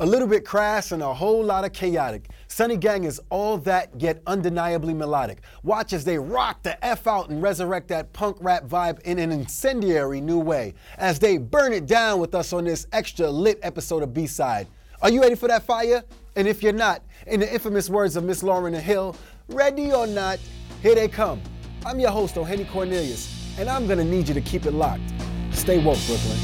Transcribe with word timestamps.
A 0.00 0.06
little 0.06 0.28
bit 0.28 0.44
crass 0.44 0.92
and 0.92 1.02
a 1.02 1.12
whole 1.12 1.42
lot 1.42 1.64
of 1.64 1.72
chaotic. 1.72 2.30
Sunny 2.46 2.76
Gang 2.76 3.02
is 3.02 3.20
all 3.30 3.58
that, 3.58 3.90
yet 4.00 4.22
undeniably 4.28 4.94
melodic. 4.94 5.40
Watch 5.64 5.92
as 5.92 6.04
they 6.04 6.16
rock 6.16 6.62
the 6.62 6.84
F 6.84 7.08
out 7.08 7.30
and 7.30 7.42
resurrect 7.42 7.88
that 7.88 8.12
punk 8.12 8.36
rap 8.40 8.62
vibe 8.66 9.00
in 9.00 9.18
an 9.18 9.32
incendiary 9.32 10.20
new 10.20 10.38
way. 10.38 10.74
As 10.98 11.18
they 11.18 11.36
burn 11.36 11.72
it 11.72 11.86
down 11.86 12.20
with 12.20 12.32
us 12.36 12.52
on 12.52 12.62
this 12.62 12.86
extra 12.92 13.28
lit 13.28 13.58
episode 13.64 14.04
of 14.04 14.14
B-Side. 14.14 14.68
Are 15.02 15.10
you 15.10 15.20
ready 15.20 15.34
for 15.34 15.48
that 15.48 15.64
fire? 15.64 16.04
And 16.36 16.46
if 16.46 16.62
you're 16.62 16.72
not, 16.72 17.02
in 17.26 17.40
the 17.40 17.52
infamous 17.52 17.90
words 17.90 18.14
of 18.14 18.22
Miss 18.22 18.44
Lauryn 18.44 18.78
Hill, 18.78 19.16
ready 19.48 19.92
or 19.92 20.06
not, 20.06 20.38
here 20.80 20.94
they 20.94 21.08
come. 21.08 21.42
I'm 21.84 21.98
your 21.98 22.10
host, 22.12 22.38
O'Henny 22.38 22.66
Cornelius, 22.66 23.52
and 23.58 23.68
I'm 23.68 23.88
gonna 23.88 24.04
need 24.04 24.28
you 24.28 24.34
to 24.34 24.42
keep 24.42 24.64
it 24.64 24.74
locked. 24.74 25.02
Stay 25.50 25.82
woke, 25.82 25.98
Brooklyn. 26.06 26.38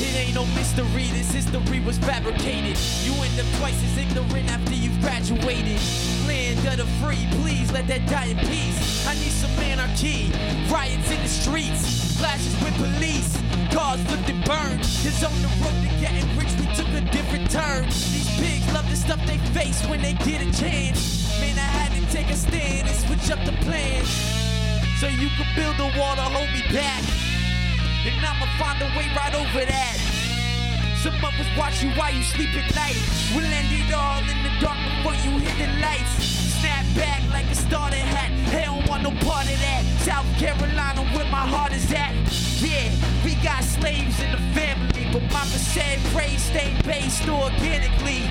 It 0.00 0.16
ain't 0.16 0.34
no 0.34 0.44
mystery, 0.52 1.08
this 1.12 1.30
history 1.32 1.80
was 1.80 1.98
fabricated. 1.98 2.76
You 3.04 3.12
end 3.22 3.38
up 3.40 3.46
twice 3.58 3.76
as 3.82 3.96
ignorant 3.96 4.50
after 4.50 4.74
you've 4.74 5.00
graduated. 5.00 5.80
Land 6.26 6.60
of 6.68 6.76
the 6.76 6.86
free, 7.00 7.26
please 7.40 7.72
let 7.72 7.86
that 7.88 8.06
die 8.08 8.26
in 8.26 8.38
peace. 8.38 9.06
I 9.06 9.14
need 9.14 9.32
some 9.32 9.50
anarchy, 9.62 10.32
riots 10.68 11.10
in 11.10 11.20
the 11.22 11.28
streets, 11.28 12.18
clashes 12.18 12.52
with 12.62 12.76
police, 12.76 13.40
cars 13.72 14.00
flipped 14.04 14.28
and 14.28 14.44
burned. 14.44 14.82
Cause 15.00 15.24
on 15.24 15.36
the 15.40 15.50
road 15.64 15.76
to 15.80 15.90
getting 16.00 16.28
rich, 16.36 16.52
we 16.60 16.66
took 16.76 16.88
a 16.92 17.00
different 17.12 17.50
turn. 17.50 17.84
These 17.84 18.28
pigs 18.36 18.66
love 18.74 18.88
the 18.90 18.96
stuff 18.96 19.20
they 19.26 19.38
face 19.56 19.80
when 19.86 20.02
they 20.02 20.12
get 20.24 20.42
a 20.42 20.50
chance. 20.52 21.24
Man, 21.40 21.56
I 21.56 21.68
had 21.80 21.92
to 21.96 22.02
take 22.12 22.28
a 22.28 22.36
stand 22.36 22.88
and 22.88 22.96
switch 23.06 23.30
up 23.30 23.44
the 23.46 23.56
plans. 23.64 24.08
So 25.00 25.08
you 25.08 25.28
could 25.36 25.48
build 25.54 25.76
a 25.80 25.88
wall 25.98 26.16
to 26.16 26.22
hold 26.22 26.50
me 26.52 26.62
back. 26.72 27.35
And 28.06 28.24
I'ma 28.24 28.46
find 28.56 28.80
a 28.82 28.86
way 28.96 29.10
right 29.18 29.34
over 29.34 29.66
that. 29.66 29.98
Some 31.02 31.18
of 31.18 31.34
us 31.42 31.50
watch 31.58 31.82
you 31.82 31.90
while 31.98 32.14
you 32.14 32.22
sleep 32.22 32.54
at 32.54 32.72
night. 32.72 32.94
We'll 33.34 33.44
end 33.44 33.66
it 33.66 33.92
all 33.92 34.22
in 34.22 34.38
the 34.46 34.52
dark 34.62 34.78
before 34.78 35.18
you 35.26 35.42
hit 35.42 35.58
the 35.58 35.66
lights. 35.82 36.22
Snap 36.62 36.86
back 36.94 37.20
like 37.34 37.50
a 37.50 37.54
starter 37.56 37.96
hat. 37.96 38.30
Hey, 38.46 38.64
don't 38.66 38.86
want 38.88 39.02
no 39.02 39.10
part 39.26 39.50
of 39.50 39.58
that. 39.58 39.82
South 40.06 40.26
Carolina, 40.38 41.02
where 41.18 41.26
my 41.34 41.42
heart 41.50 41.72
is 41.72 41.90
at. 41.90 42.14
Yeah, 42.62 42.94
we 43.24 43.34
got 43.42 43.64
slaves 43.64 44.22
in 44.22 44.30
the 44.30 44.42
family, 44.54 45.10
but 45.12 45.22
mama 45.34 45.58
said 45.58 45.98
pray 46.14 46.36
stay 46.36 46.78
based 46.84 47.28
organically. 47.28 48.22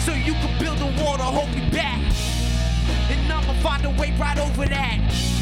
So 0.00 0.14
you 0.14 0.32
can 0.40 0.56
build 0.58 0.80
a 0.80 0.88
wall 1.04 1.18
to 1.18 1.28
hold 1.28 1.52
me 1.54 1.68
back. 1.68 2.00
And 3.12 3.30
I'ma 3.30 3.52
find 3.60 3.84
a 3.84 3.90
way 3.90 4.16
right 4.18 4.38
over 4.38 4.64
that. 4.64 5.39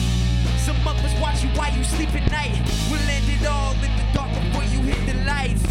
Some 0.69 0.87
us 0.87 1.19
watch 1.19 1.43
you 1.43 1.49
while 1.57 1.73
you 1.73 1.83
sleep 1.83 2.15
at 2.15 2.31
night. 2.31 2.53
We'll 2.93 3.01
end 3.09 3.25
it 3.25 3.41
all 3.49 3.73
in 3.73 3.89
the 3.97 4.05
dark 4.13 4.29
before 4.37 4.65
you 4.69 4.85
hit 4.85 5.01
the 5.09 5.17
lights. 5.25 5.65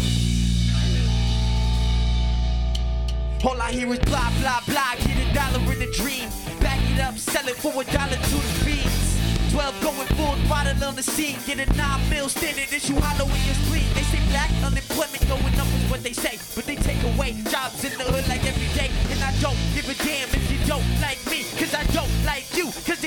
All 3.44 3.62
I 3.62 3.70
hear 3.70 3.86
is 3.92 4.00
blah, 4.00 4.28
blah, 4.40 4.58
blah. 4.66 4.98
Get 4.98 5.14
a 5.22 5.32
dollar 5.32 5.62
in 5.70 5.82
a 5.86 5.90
dream. 5.92 6.28
Back 6.58 6.82
it 6.90 6.98
up, 6.98 7.16
sell 7.16 7.46
it 7.46 7.54
for 7.54 7.70
a 7.70 7.84
dollar 7.94 8.18
to 8.18 8.38
the 8.42 8.54
fiends. 8.66 9.08
12 9.52 9.82
going 9.82 10.08
full 10.18 10.34
throttle 10.50 10.82
on 10.82 10.96
the 10.96 11.02
scene. 11.02 11.38
Get 11.46 11.62
a 11.62 11.66
9 11.78 12.10
mil 12.10 12.28
standing 12.28 12.66
issue 12.66 12.98
hollow 12.98 13.30
in 13.30 13.42
your 13.46 13.54
spleen. 13.54 13.86
They 13.94 14.02
say 14.02 14.18
black 14.34 14.50
unemployment 14.66 15.22
going 15.30 15.54
up 15.62 15.70
is 15.78 15.90
what 15.90 16.02
they 16.02 16.12
say. 16.12 16.42
But 16.56 16.66
they 16.66 16.74
take 16.74 16.98
away 17.14 17.38
jobs 17.54 17.84
in 17.84 17.94
the 17.96 18.02
hood 18.02 18.26
like 18.26 18.42
every 18.42 18.66
day. 18.74 18.90
And 19.14 19.22
I 19.22 19.30
don't 19.38 19.58
give 19.78 19.86
a 19.86 19.94
damn 20.02 20.26
if 20.34 20.50
you 20.50 20.58
don't 20.66 20.84
like 20.98 21.22
me. 21.30 21.46
Cause 21.54 21.72
I 21.72 21.86
don't 21.94 22.10
like 22.26 22.50
you. 22.58 22.66
Cause 22.82 22.97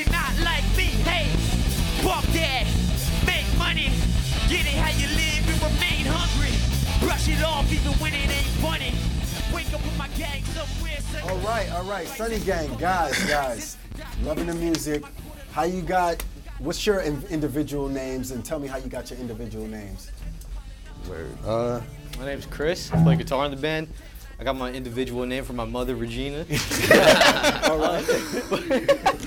Get 4.72 4.78
it 4.78 4.84
how 4.84 5.00
you 5.00 5.08
live 5.16 5.50
and 5.50 5.74
remain 5.74 6.06
hungry. 6.08 7.06
Brush 7.06 7.28
it 7.28 7.44
off 7.44 7.72
even 7.72 7.92
when 8.00 8.14
it 8.14 8.30
ain't 8.30 8.56
funny. 8.62 8.94
Wake 9.54 9.74
up 9.74 9.84
with 9.84 9.98
my 9.98 10.08
gang 10.10 10.44
somewhere. 10.46 10.98
All 11.30 11.38
right, 11.40 11.70
all 11.74 11.84
right, 11.84 12.08
Sunny 12.08 12.40
Gang, 12.40 12.74
guys, 12.78 13.22
guys, 13.26 13.78
loving 14.24 14.48
the 14.48 14.54
music. 14.54 15.04
How 15.52 15.64
you 15.64 15.82
got? 15.82 16.24
What's 16.60 16.86
your 16.86 17.02
in- 17.02 17.24
individual 17.30 17.90
names? 17.90 18.32
And 18.32 18.46
tell 18.46 18.60
me 18.60 18.68
how 18.68 18.78
you 18.78 18.88
got 18.88 19.10
your 19.10 19.20
individual 19.20 19.68
names. 19.68 20.10
Word. 21.10 21.38
Uh, 21.46 21.82
my 22.18 22.26
name's 22.26 22.46
Chris. 22.46 22.92
I 22.94 23.04
play 23.04 23.18
guitar 23.18 23.44
in 23.46 23.52
the 23.52 23.58
band. 23.58 23.90
I 24.40 24.44
got 24.44 24.56
my 24.56 24.72
individual 24.72 25.26
name 25.26 25.44
from 25.44 25.58
my 25.58 25.66
mother, 25.66 25.96
Regina. 25.96 26.46
All 27.70 27.78
right. 27.78 28.06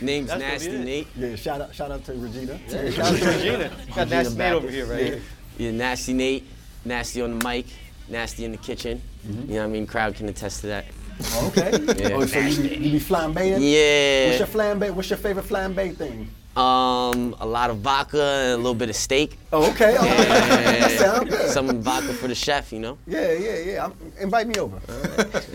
Name's 0.00 0.28
That's 0.28 0.40
Nasty 0.40 0.68
what 0.68 0.74
it 0.76 0.80
is. 0.80 0.84
Nate. 0.86 1.08
Yeah, 1.16 1.36
shout 1.36 1.60
out, 1.60 1.74
shout 1.74 1.90
out 1.90 2.04
to 2.04 2.12
Regina. 2.14 2.58
Yeah, 2.68 2.90
Shout 2.90 3.12
out 3.14 3.18
to 3.18 3.26
Regina. 3.26 3.70
Got 3.94 4.08
Nasty 4.08 4.36
Nate 4.38 4.52
over 4.52 4.70
here, 4.70 4.86
right? 4.86 5.12
Yeah. 5.14 5.18
Yeah, 5.58 5.70
Nasty 5.72 6.12
Nate. 6.12 6.46
Nasty 6.84 7.22
on 7.22 7.38
the 7.38 7.48
mic. 7.48 7.66
Nasty 8.08 8.44
in 8.44 8.52
the 8.52 8.58
kitchen. 8.58 9.02
Mm-hmm. 9.26 9.40
You 9.40 9.46
know 9.56 9.60
what 9.62 9.64
I 9.64 9.72
mean? 9.72 9.86
Crowd 9.86 10.14
can 10.14 10.28
attest 10.28 10.60
to 10.62 10.68
that. 10.68 10.86
Oh, 11.34 11.48
okay. 11.48 11.70
Yeah. 12.08 12.14
Oh, 12.16 12.24
so 12.26 12.38
you, 12.38 12.62
you 12.68 12.92
be 12.92 13.00
flambeing? 13.00 13.58
Yeah. 13.60 14.28
What's 14.28 14.38
your 14.38 14.48
flambe? 14.62 14.90
What's 14.94 15.10
your 15.10 15.16
favorite 15.18 15.46
flambe 15.46 15.96
thing? 15.96 16.30
Um, 16.56 17.36
a 17.40 17.46
lot 17.46 17.70
of 17.70 17.78
vodka 17.78 18.20
and 18.22 18.52
a 18.54 18.56
little 18.56 18.74
bit 18.74 18.88
of 18.88 18.96
steak. 18.96 19.38
Oh, 19.52 19.68
okay. 19.70 19.96
All 19.96 20.04
right. 20.04 20.28
That 20.88 20.90
sound 20.98 21.28
good. 21.28 21.50
Some 21.50 21.82
vodka 21.82 22.12
for 22.14 22.26
the 22.28 22.34
chef, 22.34 22.72
you 22.72 22.80
know? 22.80 22.98
Yeah, 23.06 23.32
yeah, 23.32 23.58
yeah. 23.58 23.84
I'm, 23.84 23.94
invite 24.20 24.46
me 24.48 24.54
over. 24.56 24.80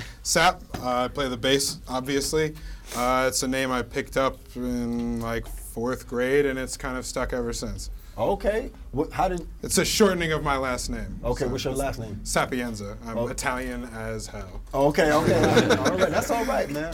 Sap, 0.24 0.62
uh, 0.81 1.06
I 1.06 1.08
play 1.10 1.28
the 1.28 1.36
bass, 1.38 1.80
obviously. 1.88 2.56
Uh, 2.96 3.26
it's 3.28 3.42
a 3.44 3.48
name 3.48 3.72
I 3.72 3.82
picked 3.82 4.18
up 4.18 4.38
in 4.56 5.20
like 5.22 5.48
fourth 5.48 6.08
grade, 6.08 6.46
and 6.46 6.60
it's 6.60 6.78
kind 6.78 6.98
of 6.98 7.06
stuck 7.06 7.34
ever 7.34 7.54
since. 7.54 7.90
Okay. 8.18 8.70
What, 8.92 9.12
how 9.12 9.28
did? 9.28 9.48
It's 9.64 9.78
a 9.80 9.86
shortening 9.86 10.32
of 10.34 10.44
my 10.44 10.58
last 10.58 10.90
name. 10.90 11.20
Okay. 11.24 11.46
So 11.46 11.50
What's 11.50 11.64
your 11.64 11.74
last 11.74 12.00
name? 12.00 12.20
Sapienza. 12.24 12.98
I'm 13.08 13.18
Oh. 13.18 13.28
Italian 13.28 13.86
as 13.86 14.28
hell. 14.28 14.62
Okay. 14.74 15.12
Okay. 15.12 15.76
all 15.78 15.98
right. 15.98 16.10
That's 16.12 16.30
all 16.30 16.46
right, 16.46 16.70
man. 16.70 16.94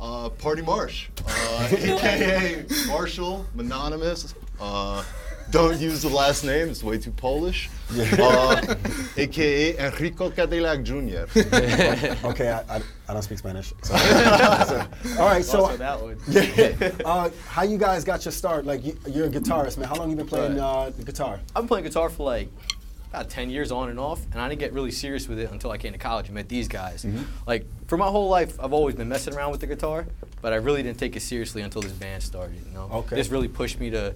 Uh, 0.00 0.28
Party 0.28 0.62
Marsh, 0.62 1.08
uh, 1.26 1.68
aka 1.72 2.64
Marshall, 2.86 3.44
Mononymous. 3.54 4.32
Uh, 4.60 5.02
don't 5.50 5.78
use 5.78 6.02
the 6.02 6.08
last 6.08 6.44
name; 6.44 6.68
it's 6.68 6.82
way 6.82 6.98
too 6.98 7.10
Polish. 7.10 7.70
Uh, 7.96 8.74
aka 9.16 9.76
Enrico 9.78 10.30
Cadillac 10.30 10.82
Jr. 10.82 11.24
Okay. 12.28 12.50
I, 12.50 12.76
I, 12.76 12.82
I 13.08 13.12
don't 13.12 13.22
speak 13.22 13.38
Spanish. 13.38 13.72
So. 13.82 13.96
So, 13.96 14.86
all 15.18 15.26
right. 15.26 15.44
So. 15.44 15.62
Also 15.64 15.76
that 15.76 16.00
one. 16.00 16.18
Yeah. 16.28 16.90
Uh, 17.04 17.30
how 17.46 17.62
you 17.62 17.78
guys 17.78 18.04
got 18.04 18.24
your 18.24 18.32
start? 18.32 18.66
Like 18.66 18.84
you, 18.84 18.98
you're 19.08 19.26
a 19.26 19.30
guitarist, 19.30 19.78
man. 19.78 19.88
How 19.88 19.96
long 19.96 20.10
you 20.10 20.16
been 20.16 20.26
playing 20.26 20.58
uh, 20.58 20.90
the 20.96 21.04
guitar? 21.04 21.40
I've 21.56 21.62
been 21.62 21.68
playing 21.68 21.84
guitar 21.84 22.10
for 22.10 22.24
like 22.24 22.48
about 23.10 23.30
10 23.30 23.48
years 23.48 23.72
on 23.72 23.88
and 23.88 23.98
off, 23.98 24.22
and 24.32 24.40
I 24.40 24.48
didn't 24.48 24.60
get 24.60 24.72
really 24.74 24.90
serious 24.90 25.28
with 25.28 25.38
it 25.38 25.50
until 25.50 25.70
I 25.70 25.78
came 25.78 25.92
to 25.92 25.98
college 25.98 26.26
and 26.26 26.34
met 26.34 26.48
these 26.48 26.68
guys. 26.68 27.06
Like, 27.46 27.64
for 27.86 27.96
my 27.96 28.06
whole 28.06 28.28
life, 28.28 28.60
I've 28.60 28.74
always 28.74 28.94
been 28.94 29.08
messing 29.08 29.34
around 29.34 29.50
with 29.50 29.60
the 29.60 29.66
guitar, 29.66 30.06
but 30.42 30.52
I 30.52 30.56
really 30.56 30.82
didn't 30.82 30.98
take 30.98 31.16
it 31.16 31.20
seriously 31.20 31.62
until 31.62 31.80
this 31.80 31.92
band 31.92 32.22
started, 32.22 32.60
you 32.66 32.72
know? 32.74 32.90
Okay. 32.92 33.16
This 33.16 33.28
really 33.30 33.48
pushed 33.48 33.80
me 33.80 33.88
to, 33.90 34.14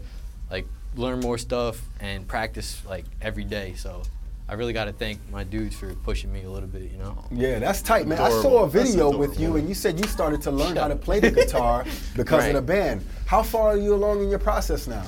like, 0.51 0.67
learn 0.97 1.21
more 1.21 1.39
stuff 1.39 1.81
and 2.01 2.27
practice, 2.27 2.83
like, 2.89 3.05
every 3.21 3.45
day, 3.45 3.75
so 3.77 4.03
I 4.49 4.55
really 4.55 4.73
got 4.73 4.85
to 4.85 4.93
thank 4.93 5.19
my 5.31 5.45
dudes 5.45 5.75
for 5.77 5.95
pushing 5.95 6.33
me 6.33 6.43
a 6.45 6.51
little 6.51 6.69
bit, 6.69 6.83
you 6.91 6.99
know? 6.99 7.25
Yeah, 7.31 7.59
that's 7.59 7.81
tight, 7.81 8.07
man. 8.07 8.19
I 8.19 8.29
saw 8.29 8.65
a 8.65 8.69
video 8.69 9.17
with 9.17 9.41
you, 9.41 9.57
and 9.57 9.69
you 9.69 9.75
said 9.75 9.99
you 9.99 10.07
started 10.07 10.43
to 10.43 10.51
learn 10.51 10.77
how 10.77 10.89
to 10.89 10.97
play 10.97 11.21
the 11.21 11.31
guitar 11.41 11.85
because 12.15 12.41
Right. 12.45 12.49
of 12.49 12.67
the 12.67 12.73
band. 12.73 13.05
How 13.27 13.43
far 13.43 13.71
are 13.71 13.77
you 13.77 13.95
along 13.95 14.23
in 14.23 14.29
your 14.29 14.39
process 14.39 14.87
now? 14.87 15.05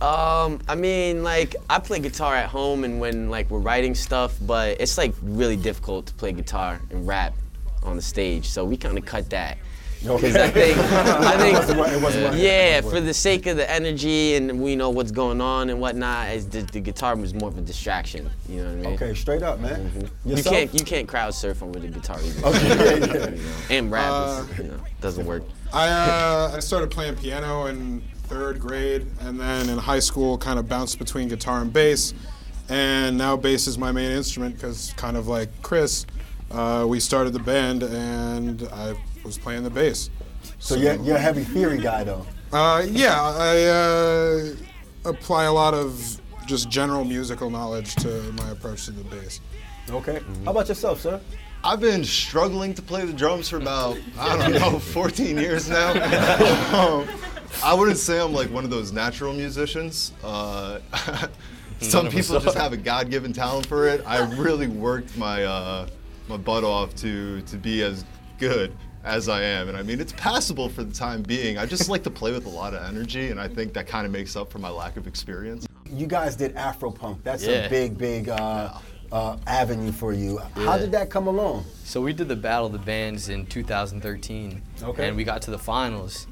Um, 0.00 0.60
I 0.68 0.74
mean, 0.74 1.22
like, 1.22 1.56
I 1.70 1.78
play 1.78 1.98
guitar 1.98 2.34
at 2.36 2.48
home 2.48 2.84
and 2.84 3.00
when, 3.00 3.30
like, 3.30 3.50
we're 3.50 3.58
writing 3.58 3.94
stuff, 3.94 4.36
but 4.42 4.80
it's, 4.80 4.98
like, 4.98 5.14
really 5.22 5.56
difficult 5.56 6.06
to 6.06 6.14
play 6.14 6.32
guitar 6.32 6.80
and 6.90 7.06
rap 7.06 7.34
on 7.82 7.96
the 7.96 8.02
stage, 8.02 8.46
so 8.48 8.64
we 8.64 8.76
kind 8.76 8.96
of 8.98 9.04
cut 9.04 9.30
that. 9.30 9.58
Because 10.04 10.36
I 10.36 10.50
think, 10.50 10.78
I 10.78 11.36
think, 11.38 11.56
It 11.56 11.76
wasn't 11.76 11.92
it 11.92 12.02
wasn't 12.02 12.24
working. 12.24 12.40
yeah, 12.40 12.80
for 12.82 13.00
the 13.00 13.14
sake 13.14 13.46
of 13.46 13.56
the 13.56 13.70
energy 13.70 14.34
and 14.34 14.60
we 14.60 14.76
know 14.76 14.90
what's 14.90 15.10
going 15.10 15.40
on 15.40 15.70
and 15.70 15.80
whatnot, 15.80 16.28
it's 16.28 16.44
the, 16.44 16.62
the 16.62 16.80
guitar 16.80 17.16
was 17.16 17.32
more 17.32 17.48
of 17.48 17.56
a 17.56 17.62
distraction. 17.62 18.28
You 18.48 18.62
know 18.62 18.64
what 18.64 18.72
I 18.72 18.74
mean? 18.76 18.86
Okay, 18.94 19.14
straight 19.14 19.42
up, 19.42 19.60
man. 19.60 20.10
You 20.24 20.42
can't 20.42 20.72
you 20.74 20.84
can't 20.84 21.08
crowd 21.08 21.34
surf 21.34 21.62
on 21.62 21.72
with 21.72 21.84
a 21.84 21.88
guitar 21.88 22.18
either. 22.22 22.46
Okay, 22.48 22.68
yeah, 22.98 23.06
yeah. 23.06 23.30
You 23.30 23.36
know, 23.36 23.48
and 23.70 23.90
rap, 23.90 24.50
is, 24.50 24.58
you 24.58 24.64
know, 24.64 24.80
doesn't 25.00 25.24
work. 25.26 25.42
I, 25.72 25.88
uh, 25.88 26.52
I 26.56 26.60
started 26.60 26.90
playing 26.90 27.16
piano 27.16 27.66
in 27.66 28.02
third 28.24 28.60
grade, 28.60 29.06
and 29.20 29.40
then 29.40 29.68
in 29.68 29.78
high 29.78 29.98
school, 30.00 30.36
kind 30.38 30.58
of 30.58 30.68
bounced 30.68 30.98
between 30.98 31.28
guitar 31.28 31.60
and 31.62 31.72
bass. 31.72 32.14
And 32.68 33.18
now 33.18 33.36
bass 33.36 33.66
is 33.66 33.76
my 33.76 33.92
main 33.92 34.10
instrument 34.10 34.54
because, 34.54 34.94
kind 34.96 35.16
of 35.16 35.28
like 35.28 35.50
Chris, 35.62 36.06
uh, 36.54 36.86
we 36.86 37.00
started 37.00 37.32
the 37.32 37.40
band, 37.40 37.82
and 37.82 38.68
I 38.72 38.94
was 39.24 39.36
playing 39.36 39.64
the 39.64 39.70
bass. 39.70 40.10
So 40.58 40.76
you're, 40.76 40.94
you're 41.02 41.16
a 41.16 41.20
heavy 41.20 41.44
theory 41.44 41.78
guy, 41.78 42.04
though. 42.04 42.26
Uh, 42.52 42.84
yeah, 42.88 43.20
I 43.20 43.64
uh, 43.64 44.54
apply 45.04 45.44
a 45.44 45.52
lot 45.52 45.74
of 45.74 46.20
just 46.46 46.68
general 46.70 47.04
musical 47.04 47.50
knowledge 47.50 47.94
to 47.96 48.08
my 48.34 48.50
approach 48.50 48.84
to 48.84 48.92
the 48.92 49.04
bass. 49.04 49.40
Okay. 49.90 50.20
How 50.44 50.52
about 50.52 50.68
yourself, 50.68 51.00
sir? 51.00 51.20
I've 51.62 51.80
been 51.80 52.04
struggling 52.04 52.74
to 52.74 52.82
play 52.82 53.04
the 53.06 53.12
drums 53.12 53.48
for 53.48 53.56
about 53.56 53.98
I 54.18 54.36
don't 54.36 54.52
know 54.72 54.78
14 54.78 55.36
years 55.38 55.68
now. 55.68 55.90
um, 56.72 57.08
I 57.62 57.72
wouldn't 57.72 57.98
say 57.98 58.20
I'm 58.20 58.32
like 58.32 58.50
one 58.50 58.64
of 58.64 58.70
those 58.70 58.92
natural 58.92 59.32
musicians. 59.32 60.12
Uh, 60.22 60.80
some 61.80 62.08
people 62.08 62.38
just 62.38 62.56
have 62.56 62.72
a 62.72 62.76
God-given 62.76 63.32
talent 63.32 63.66
for 63.66 63.88
it. 63.88 64.02
I 64.06 64.20
really 64.36 64.66
worked 64.66 65.16
my 65.16 65.44
uh, 65.44 65.86
my 66.28 66.36
butt 66.36 66.64
off 66.64 66.94
to 66.96 67.40
to 67.42 67.56
be 67.56 67.82
as 67.82 68.04
good 68.38 68.74
as 69.04 69.28
I 69.28 69.42
am, 69.42 69.68
and 69.68 69.76
I 69.76 69.82
mean 69.82 70.00
it's 70.00 70.12
passable 70.14 70.68
for 70.68 70.82
the 70.82 70.94
time 70.94 71.22
being. 71.22 71.58
I 71.58 71.66
just 71.66 71.88
like 71.88 72.02
to 72.04 72.10
play 72.10 72.32
with 72.32 72.46
a 72.46 72.50
lot 72.50 72.74
of 72.74 72.82
energy, 72.84 73.30
and 73.30 73.38
I 73.40 73.48
think 73.48 73.72
that 73.74 73.86
kind 73.86 74.06
of 74.06 74.12
makes 74.12 74.34
up 74.36 74.50
for 74.50 74.58
my 74.58 74.70
lack 74.70 74.96
of 74.96 75.06
experience. 75.06 75.66
You 75.90 76.06
guys 76.06 76.36
did 76.36 76.54
Afropunk. 76.54 77.22
That's 77.22 77.46
a 77.46 77.68
big, 77.68 77.98
big 77.98 78.28
uh, 78.30 78.72
uh, 79.12 79.36
avenue 79.46 79.92
for 79.92 80.12
you. 80.14 80.38
How 80.56 80.78
did 80.78 80.90
that 80.92 81.10
come 81.10 81.26
along? 81.26 81.66
So 81.84 82.00
we 82.00 82.12
did 82.14 82.28
the 82.28 82.34
Battle 82.36 82.66
of 82.66 82.72
the 82.72 82.78
Bands 82.78 83.28
in 83.28 83.44
2013, 83.46 84.62
Okay. 84.82 85.06
and 85.08 85.16
we 85.16 85.22
got 85.24 85.42
to 85.42 85.50
the 85.50 85.58
finals. 85.58 86.26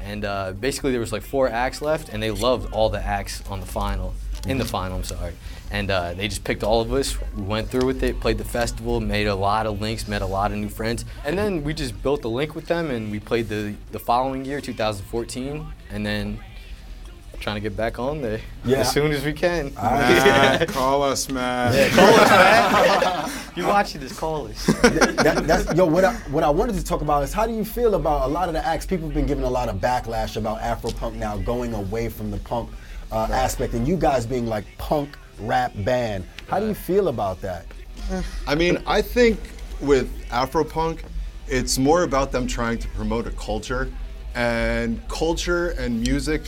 And 0.00 0.24
uh, 0.24 0.52
basically, 0.52 0.90
there 0.90 1.00
was 1.00 1.12
like 1.12 1.22
four 1.22 1.48
acts 1.48 1.80
left, 1.82 2.08
and 2.08 2.22
they 2.22 2.30
loved 2.30 2.72
all 2.72 2.88
the 2.90 3.00
acts 3.00 3.42
on 3.48 3.60
the 3.60 3.66
final, 3.66 4.14
in 4.46 4.58
the 4.58 4.64
final. 4.64 4.96
I'm 4.98 5.04
sorry. 5.04 5.34
And 5.70 5.90
uh, 5.90 6.14
they 6.14 6.28
just 6.28 6.44
picked 6.44 6.62
all 6.62 6.80
of 6.80 6.92
us. 6.92 7.16
We 7.36 7.42
went 7.42 7.68
through 7.68 7.86
with 7.86 8.02
it, 8.02 8.20
played 8.20 8.38
the 8.38 8.44
festival, 8.44 9.00
made 9.00 9.26
a 9.26 9.34
lot 9.34 9.66
of 9.66 9.80
links, 9.80 10.06
met 10.06 10.22
a 10.22 10.26
lot 10.26 10.52
of 10.52 10.58
new 10.58 10.68
friends, 10.68 11.04
and 11.24 11.36
then 11.36 11.64
we 11.64 11.74
just 11.74 12.00
built 12.02 12.24
a 12.24 12.28
link 12.28 12.54
with 12.54 12.66
them, 12.66 12.90
and 12.90 13.10
we 13.10 13.18
played 13.20 13.48
the 13.48 13.74
the 13.92 13.98
following 13.98 14.44
year, 14.44 14.60
2014, 14.60 15.66
and 15.90 16.06
then 16.06 16.38
trying 17.40 17.56
to 17.56 17.60
get 17.60 17.76
back 17.76 17.98
on 17.98 18.22
there 18.22 18.40
Yeah. 18.64 18.78
as 18.78 18.92
soon 18.92 19.12
as 19.12 19.22
we 19.24 19.32
can. 19.34 19.74
Matt, 19.74 20.68
call 20.78 21.02
us, 21.02 21.28
Matt. 21.28 21.74
You're 23.56 23.66
watching 23.68 24.00
this, 24.00 24.18
call 24.18 24.46
us. 24.48 24.66
that, 24.82 25.44
that's, 25.46 25.74
yo, 25.74 25.84
what 25.84 26.04
I, 26.04 26.14
what 26.30 26.42
I 26.42 26.48
wanted 26.48 26.76
to 26.76 26.84
talk 26.84 27.02
about 27.02 27.22
is 27.22 27.32
how 27.34 27.46
do 27.46 27.52
you 27.52 27.64
feel 27.64 27.96
about 27.96 28.28
a 28.28 28.32
lot 28.32 28.48
of 28.48 28.54
the 28.54 28.64
acts? 28.66 28.86
People 28.86 29.06
have 29.08 29.14
been 29.14 29.26
giving 29.26 29.44
a 29.44 29.50
lot 29.50 29.68
of 29.68 29.76
backlash 29.76 30.36
about 30.36 30.60
Afropunk 30.60 31.14
now 31.16 31.36
going 31.36 31.74
away 31.74 32.08
from 32.08 32.30
the 32.30 32.38
punk 32.38 32.70
uh, 33.14 33.28
aspect, 33.30 33.74
and 33.74 33.86
you 33.86 33.96
guys 33.96 34.26
being 34.26 34.46
like 34.46 34.64
punk 34.76 35.16
rap 35.38 35.72
band. 35.84 36.24
How 36.48 36.58
do 36.58 36.66
you 36.66 36.74
feel 36.74 37.08
about 37.08 37.40
that? 37.42 37.64
I 38.46 38.54
mean, 38.54 38.82
I 38.86 39.00
think 39.00 39.38
with 39.80 40.10
Afropunk, 40.28 41.04
it's 41.46 41.78
more 41.78 42.02
about 42.02 42.32
them 42.32 42.46
trying 42.46 42.78
to 42.78 42.88
promote 42.88 43.26
a 43.26 43.30
culture, 43.30 43.90
and 44.34 45.00
culture 45.08 45.70
and 45.70 46.00
music 46.00 46.42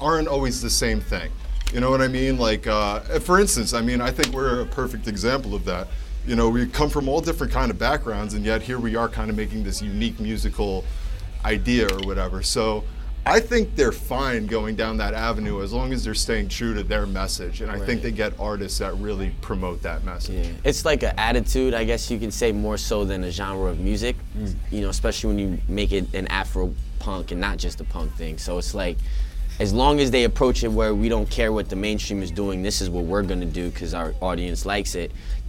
aren't 0.00 0.26
always 0.26 0.60
the 0.60 0.70
same 0.70 1.00
thing. 1.00 1.30
You 1.72 1.80
know 1.80 1.90
what 1.90 2.02
I 2.02 2.08
mean? 2.08 2.36
Like, 2.36 2.66
uh, 2.66 3.00
for 3.20 3.38
instance, 3.38 3.72
I 3.72 3.80
mean, 3.80 4.00
I 4.00 4.10
think 4.10 4.34
we're 4.34 4.60
a 4.60 4.66
perfect 4.66 5.06
example 5.06 5.54
of 5.54 5.64
that. 5.66 5.86
You 6.26 6.34
know, 6.34 6.50
we 6.50 6.66
come 6.66 6.90
from 6.90 7.08
all 7.08 7.20
different 7.20 7.52
kind 7.52 7.70
of 7.70 7.78
backgrounds, 7.78 8.34
and 8.34 8.44
yet 8.44 8.60
here 8.60 8.78
we 8.78 8.96
are, 8.96 9.08
kind 9.08 9.30
of 9.30 9.36
making 9.36 9.62
this 9.62 9.80
unique 9.80 10.18
musical 10.18 10.84
idea 11.44 11.86
or 11.86 12.00
whatever. 12.00 12.42
So. 12.42 12.82
I 13.24 13.38
think 13.38 13.76
they're 13.76 13.92
fine 13.92 14.46
going 14.46 14.74
down 14.74 14.96
that 14.96 15.14
avenue 15.14 15.62
as 15.62 15.72
long 15.72 15.92
as 15.92 16.04
they're 16.04 16.12
staying 16.12 16.48
true 16.48 16.74
to 16.74 16.82
their 16.82 17.06
message, 17.06 17.60
and 17.60 17.70
I 17.70 17.78
think 17.78 18.02
they 18.02 18.10
get 18.10 18.32
artists 18.38 18.78
that 18.78 18.94
really 18.96 19.30
promote 19.40 19.80
that 19.82 20.02
message. 20.02 20.46
Yeah. 20.46 20.52
It's 20.64 20.84
like 20.84 21.04
an 21.04 21.14
attitude, 21.16 21.72
I 21.72 21.84
guess 21.84 22.10
you 22.10 22.18
can 22.18 22.32
say, 22.32 22.50
more 22.50 22.76
so 22.76 23.04
than 23.04 23.22
a 23.22 23.30
genre 23.30 23.70
of 23.70 23.78
music. 23.78 24.16
Mm. 24.36 24.56
You 24.72 24.80
know, 24.80 24.88
especially 24.88 25.28
when 25.28 25.38
you 25.38 25.58
make 25.68 25.92
it 25.92 26.12
an 26.14 26.26
Afro 26.28 26.74
punk 26.98 27.30
and 27.30 27.40
not 27.40 27.58
just 27.58 27.80
a 27.80 27.84
punk 27.84 28.12
thing. 28.14 28.38
So 28.38 28.58
it's 28.58 28.74
like, 28.74 28.96
as 29.60 29.72
long 29.72 30.00
as 30.00 30.10
they 30.10 30.24
approach 30.24 30.64
it 30.64 30.68
where 30.68 30.94
we 30.94 31.08
don't 31.08 31.30
care 31.30 31.52
what 31.52 31.68
the 31.68 31.76
mainstream 31.76 32.22
is 32.22 32.30
doing, 32.32 32.62
this 32.62 32.80
is 32.80 32.90
what 32.90 33.04
we're 33.04 33.22
gonna 33.22 33.44
do 33.44 33.70
because 33.70 33.94
our 33.94 34.14
audience 34.20 34.66
likes 34.66 34.96
it, 34.96 35.12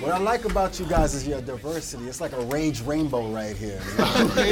What 0.00 0.12
I 0.12 0.18
like 0.18 0.44
about 0.44 0.78
you 0.78 0.84
guys 0.84 1.14
is 1.14 1.26
your 1.26 1.40
diversity. 1.40 2.04
It's 2.06 2.20
like 2.20 2.32
a 2.32 2.40
rage 2.46 2.82
rainbow 2.82 3.28
right 3.28 3.56
here. 3.56 3.80
you 3.92 3.98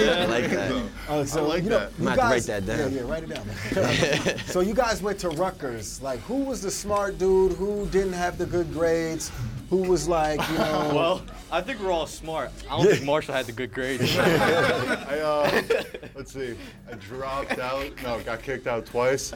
know? 0.06 0.16
I 0.18 0.24
like 0.24 0.50
that. 0.50 0.82
Uh, 1.06 1.24
so, 1.26 1.46
like 1.46 1.64
you 1.64 1.70
know, 1.70 1.80
that. 1.80 1.92
you 1.98 2.08
I'm 2.08 2.12
have 2.12 2.14
to 2.16 2.20
guys- 2.22 2.48
write 2.48 2.64
that 2.64 2.66
down. 2.66 2.92
Yeah, 2.92 3.00
yeah, 3.00 3.10
write 3.10 3.24
it 3.24 4.24
down. 4.34 4.38
so 4.46 4.60
you 4.60 4.72
guys 4.72 5.02
went 5.02 5.18
to 5.20 5.28
Rutgers. 5.28 6.00
Like, 6.00 6.20
who 6.20 6.36
was 6.44 6.62
the 6.62 6.70
smart 6.70 7.18
dude? 7.18 7.52
Who 7.52 7.86
didn't 7.88 8.14
have 8.14 8.38
the 8.38 8.46
good 8.46 8.72
grades? 8.72 9.30
Who 9.68 9.82
was 9.82 10.08
like, 10.08 10.40
you 10.50 10.58
know? 10.58 10.90
Well, 10.94 11.22
I 11.54 11.60
think 11.60 11.78
we're 11.78 11.92
all 11.92 12.08
smart. 12.08 12.50
I 12.68 12.76
don't 12.76 12.90
think 12.90 13.04
Marshall 13.04 13.32
had 13.32 13.46
the 13.46 13.52
good 13.52 13.72
grades. 13.72 14.16
I 14.18 15.20
uh, 15.20 15.62
let's 16.16 16.32
see. 16.32 16.56
I 16.90 16.94
dropped 16.94 17.60
out. 17.60 17.92
No, 18.02 18.18
got 18.22 18.42
kicked 18.42 18.66
out 18.66 18.86
twice. 18.86 19.32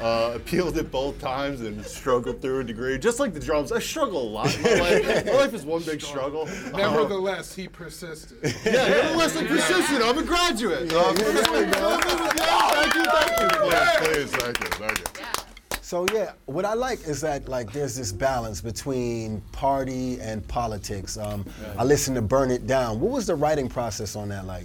Uh, 0.00 0.32
appealed 0.34 0.76
it 0.76 0.90
both 0.90 1.20
times 1.20 1.60
and 1.60 1.84
struggled 1.86 2.42
through 2.42 2.60
a 2.60 2.64
degree. 2.64 2.98
Just 2.98 3.20
like 3.20 3.32
the 3.32 3.38
drums, 3.38 3.70
I 3.70 3.78
struggle 3.78 4.22
a 4.22 4.30
lot 4.30 4.52
in 4.56 4.62
my 4.62 4.70
life. 4.74 5.26
My 5.26 5.32
life 5.34 5.54
is 5.54 5.64
one 5.64 5.82
big 5.82 6.02
struggle. 6.02 6.48
Uh, 6.48 6.78
Nevertheless, 6.78 7.54
he 7.54 7.68
persisted. 7.68 8.38
yeah, 8.42 8.72
nevertheless, 8.72 9.36
I'm 9.36 9.46
persistent. 9.46 10.02
I'm 10.02 10.18
a 10.18 10.24
graduate. 10.24 10.92
Uh, 10.92 11.12
thank 11.12 11.34
you, 12.96 13.04
thank 13.04 13.40
you. 13.40 13.48
Please, 13.60 13.98
please, 14.00 14.30
thank 14.32 14.58
you, 14.58 14.66
thank 14.66 14.98
you. 14.98 15.41
So 15.92 16.06
yeah, 16.10 16.32
what 16.46 16.64
I 16.64 16.72
like 16.72 17.06
is 17.06 17.20
that 17.20 17.50
like 17.50 17.70
there's 17.70 17.94
this 17.94 18.12
balance 18.12 18.62
between 18.62 19.42
party 19.52 20.18
and 20.22 20.48
politics. 20.48 21.18
Um, 21.18 21.44
I 21.76 21.84
listened 21.84 22.16
to 22.16 22.22
Burn 22.22 22.50
It 22.50 22.66
Down. 22.66 22.98
What 22.98 23.10
was 23.10 23.26
the 23.26 23.34
writing 23.34 23.68
process 23.68 24.16
on 24.16 24.30
that 24.30 24.46
like? 24.46 24.64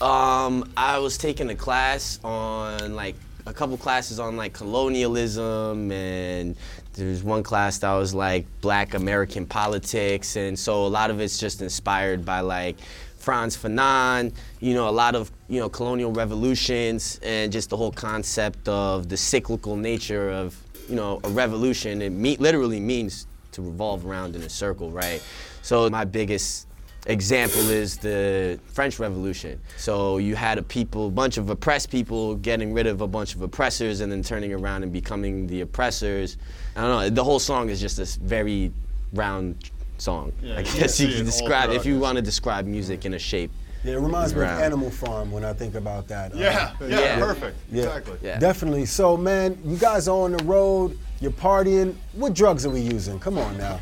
Um, 0.00 0.72
I 0.78 0.98
was 0.98 1.18
taking 1.18 1.50
a 1.50 1.54
class 1.54 2.18
on 2.24 2.94
like 2.94 3.16
a 3.44 3.52
couple 3.52 3.76
classes 3.76 4.18
on 4.18 4.38
like 4.38 4.54
colonialism 4.54 5.92
and 5.92 6.56
there's 6.94 7.22
one 7.22 7.42
class 7.42 7.76
that 7.80 7.92
was 7.92 8.14
like 8.14 8.46
black 8.62 8.94
American 8.94 9.44
politics 9.44 10.36
and 10.36 10.58
so 10.58 10.86
a 10.86 10.88
lot 10.88 11.10
of 11.10 11.20
it's 11.20 11.38
just 11.38 11.60
inspired 11.60 12.24
by 12.24 12.40
like 12.40 12.76
Frantz 13.20 13.56
Fanon, 13.56 14.32
you 14.60 14.74
know, 14.74 14.88
a 14.88 14.90
lot 14.90 15.14
of, 15.14 15.30
you 15.48 15.60
know, 15.60 15.68
colonial 15.68 16.10
revolutions 16.12 17.20
and 17.22 17.52
just 17.52 17.70
the 17.70 17.76
whole 17.76 17.92
concept 17.92 18.68
of 18.68 19.08
the 19.08 19.16
cyclical 19.16 19.76
nature 19.76 20.30
of, 20.30 20.56
you 20.88 20.96
know, 20.96 21.20
a 21.24 21.28
revolution. 21.28 22.02
It 22.02 22.10
me- 22.10 22.38
literally 22.38 22.80
means 22.80 23.26
to 23.52 23.62
revolve 23.62 24.06
around 24.06 24.36
in 24.36 24.42
a 24.42 24.48
circle, 24.48 24.90
right? 24.90 25.22
So 25.62 25.88
my 25.90 26.04
biggest 26.04 26.66
example 27.06 27.68
is 27.70 27.96
the 27.98 28.58
French 28.66 28.98
Revolution. 28.98 29.60
So 29.76 30.18
you 30.18 30.34
had 30.34 30.58
a 30.58 30.62
people, 30.62 31.10
bunch 31.10 31.36
of 31.36 31.50
oppressed 31.50 31.90
people 31.90 32.36
getting 32.36 32.72
rid 32.72 32.86
of 32.86 33.00
a 33.00 33.06
bunch 33.06 33.34
of 33.34 33.42
oppressors 33.42 34.00
and 34.00 34.10
then 34.10 34.22
turning 34.22 34.52
around 34.52 34.82
and 34.82 34.92
becoming 34.92 35.46
the 35.46 35.62
oppressors. 35.62 36.38
I 36.76 36.82
don't 36.82 36.90
know. 36.90 37.10
The 37.10 37.24
whole 37.24 37.38
song 37.38 37.68
is 37.68 37.80
just 37.80 37.96
this 37.96 38.16
very 38.16 38.72
round 39.12 39.70
song. 40.00 40.32
Yeah, 40.42 40.58
I 40.58 40.62
guess 40.62 40.94
see 40.94 41.06
you 41.08 41.16
can 41.16 41.24
describe 41.26 41.70
if 41.70 41.84
you 41.86 41.98
want 41.98 42.16
to 42.16 42.22
describe 42.22 42.66
music 42.66 43.04
in 43.04 43.14
a 43.14 43.18
shape. 43.18 43.50
Yeah, 43.84 43.94
it 43.94 44.00
reminds 44.00 44.34
me 44.34 44.42
of 44.42 44.48
Animal 44.48 44.90
Farm 44.90 45.30
when 45.32 45.42
I 45.44 45.52
think 45.54 45.74
about 45.74 46.06
that. 46.08 46.34
Uh, 46.34 46.38
Yeah, 46.38 46.72
yeah, 46.82 46.86
Yeah. 47.00 47.18
perfect. 47.18 47.56
Yeah. 47.72 47.84
Exactly. 47.84 48.18
Yeah. 48.22 48.38
Definitely. 48.38 48.84
So, 48.86 49.16
man, 49.16 49.58
you 49.64 49.76
guys 49.78 50.06
are 50.06 50.16
on 50.24 50.32
the 50.32 50.44
road. 50.44 50.98
You're 51.20 51.30
partying. 51.32 51.94
What 52.12 52.34
drugs 52.34 52.66
are 52.66 52.70
we 52.70 52.80
using? 52.80 53.18
Come 53.18 53.38
on 53.38 53.56
now. 53.56 53.80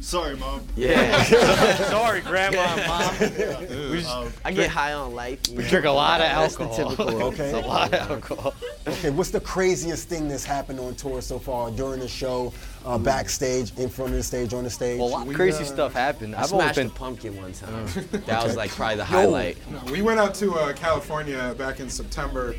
Sorry, 0.00 0.34
mom. 0.36 0.62
Yeah. 0.76 1.22
Sorry, 1.90 2.20
Grandma 2.22 2.58
and 2.58 2.86
Mom. 2.86 3.60
We, 3.90 3.98
just, 3.98 4.08
Um, 4.10 4.32
I 4.44 4.52
get 4.52 4.70
high 4.70 4.92
on 4.94 5.14
life. 5.14 5.40
we 5.50 5.62
know. 5.62 5.68
drink 5.68 5.84
a 5.86 5.90
lot 5.90 6.20
of 6.20 6.26
That's 6.26 6.56
the 6.56 6.64
alcohol. 6.64 6.90
typical. 6.96 7.22
Okay. 7.28 7.50
It's 7.50 7.64
a 7.64 7.68
lot 7.68 7.92
of 7.92 8.10
alcohol. 8.10 8.54
Okay, 8.86 9.10
what's 9.10 9.30
the 9.30 9.40
craziest 9.40 10.08
thing 10.08 10.26
that's 10.28 10.44
happened 10.44 10.80
on 10.80 10.94
tour 10.94 11.20
so 11.20 11.38
far 11.38 11.70
during 11.70 12.00
the 12.00 12.08
show, 12.08 12.52
uh, 12.88 12.96
backstage, 12.98 13.70
in 13.76 13.88
front 13.90 14.12
of 14.12 14.16
the 14.16 14.22
stage, 14.22 14.54
on 14.54 14.64
the 14.64 14.70
stage? 14.70 14.98
Well, 14.98 15.08
a 15.08 15.10
lot 15.10 15.28
of 15.28 15.34
crazy 15.34 15.64
stuff 15.64 15.92
happened. 15.92 16.34
I 16.34 16.42
I've 16.42 16.52
always 16.52 16.66
smashed 16.72 16.76
been. 16.76 16.86
a 16.86 16.90
pumpkin 16.90 17.36
one 17.36 17.52
time. 17.52 17.86
That 18.26 18.44
was 18.44 18.56
like 18.56 18.70
probably 18.70 18.96
the 18.96 19.04
highlight. 19.04 19.58
No, 19.70 19.92
we 19.92 20.00
went 20.00 20.18
out 20.18 20.34
to 20.36 20.54
uh, 20.54 20.72
California 20.72 21.54
back 21.58 21.80
in 21.80 21.90
September, 21.90 22.54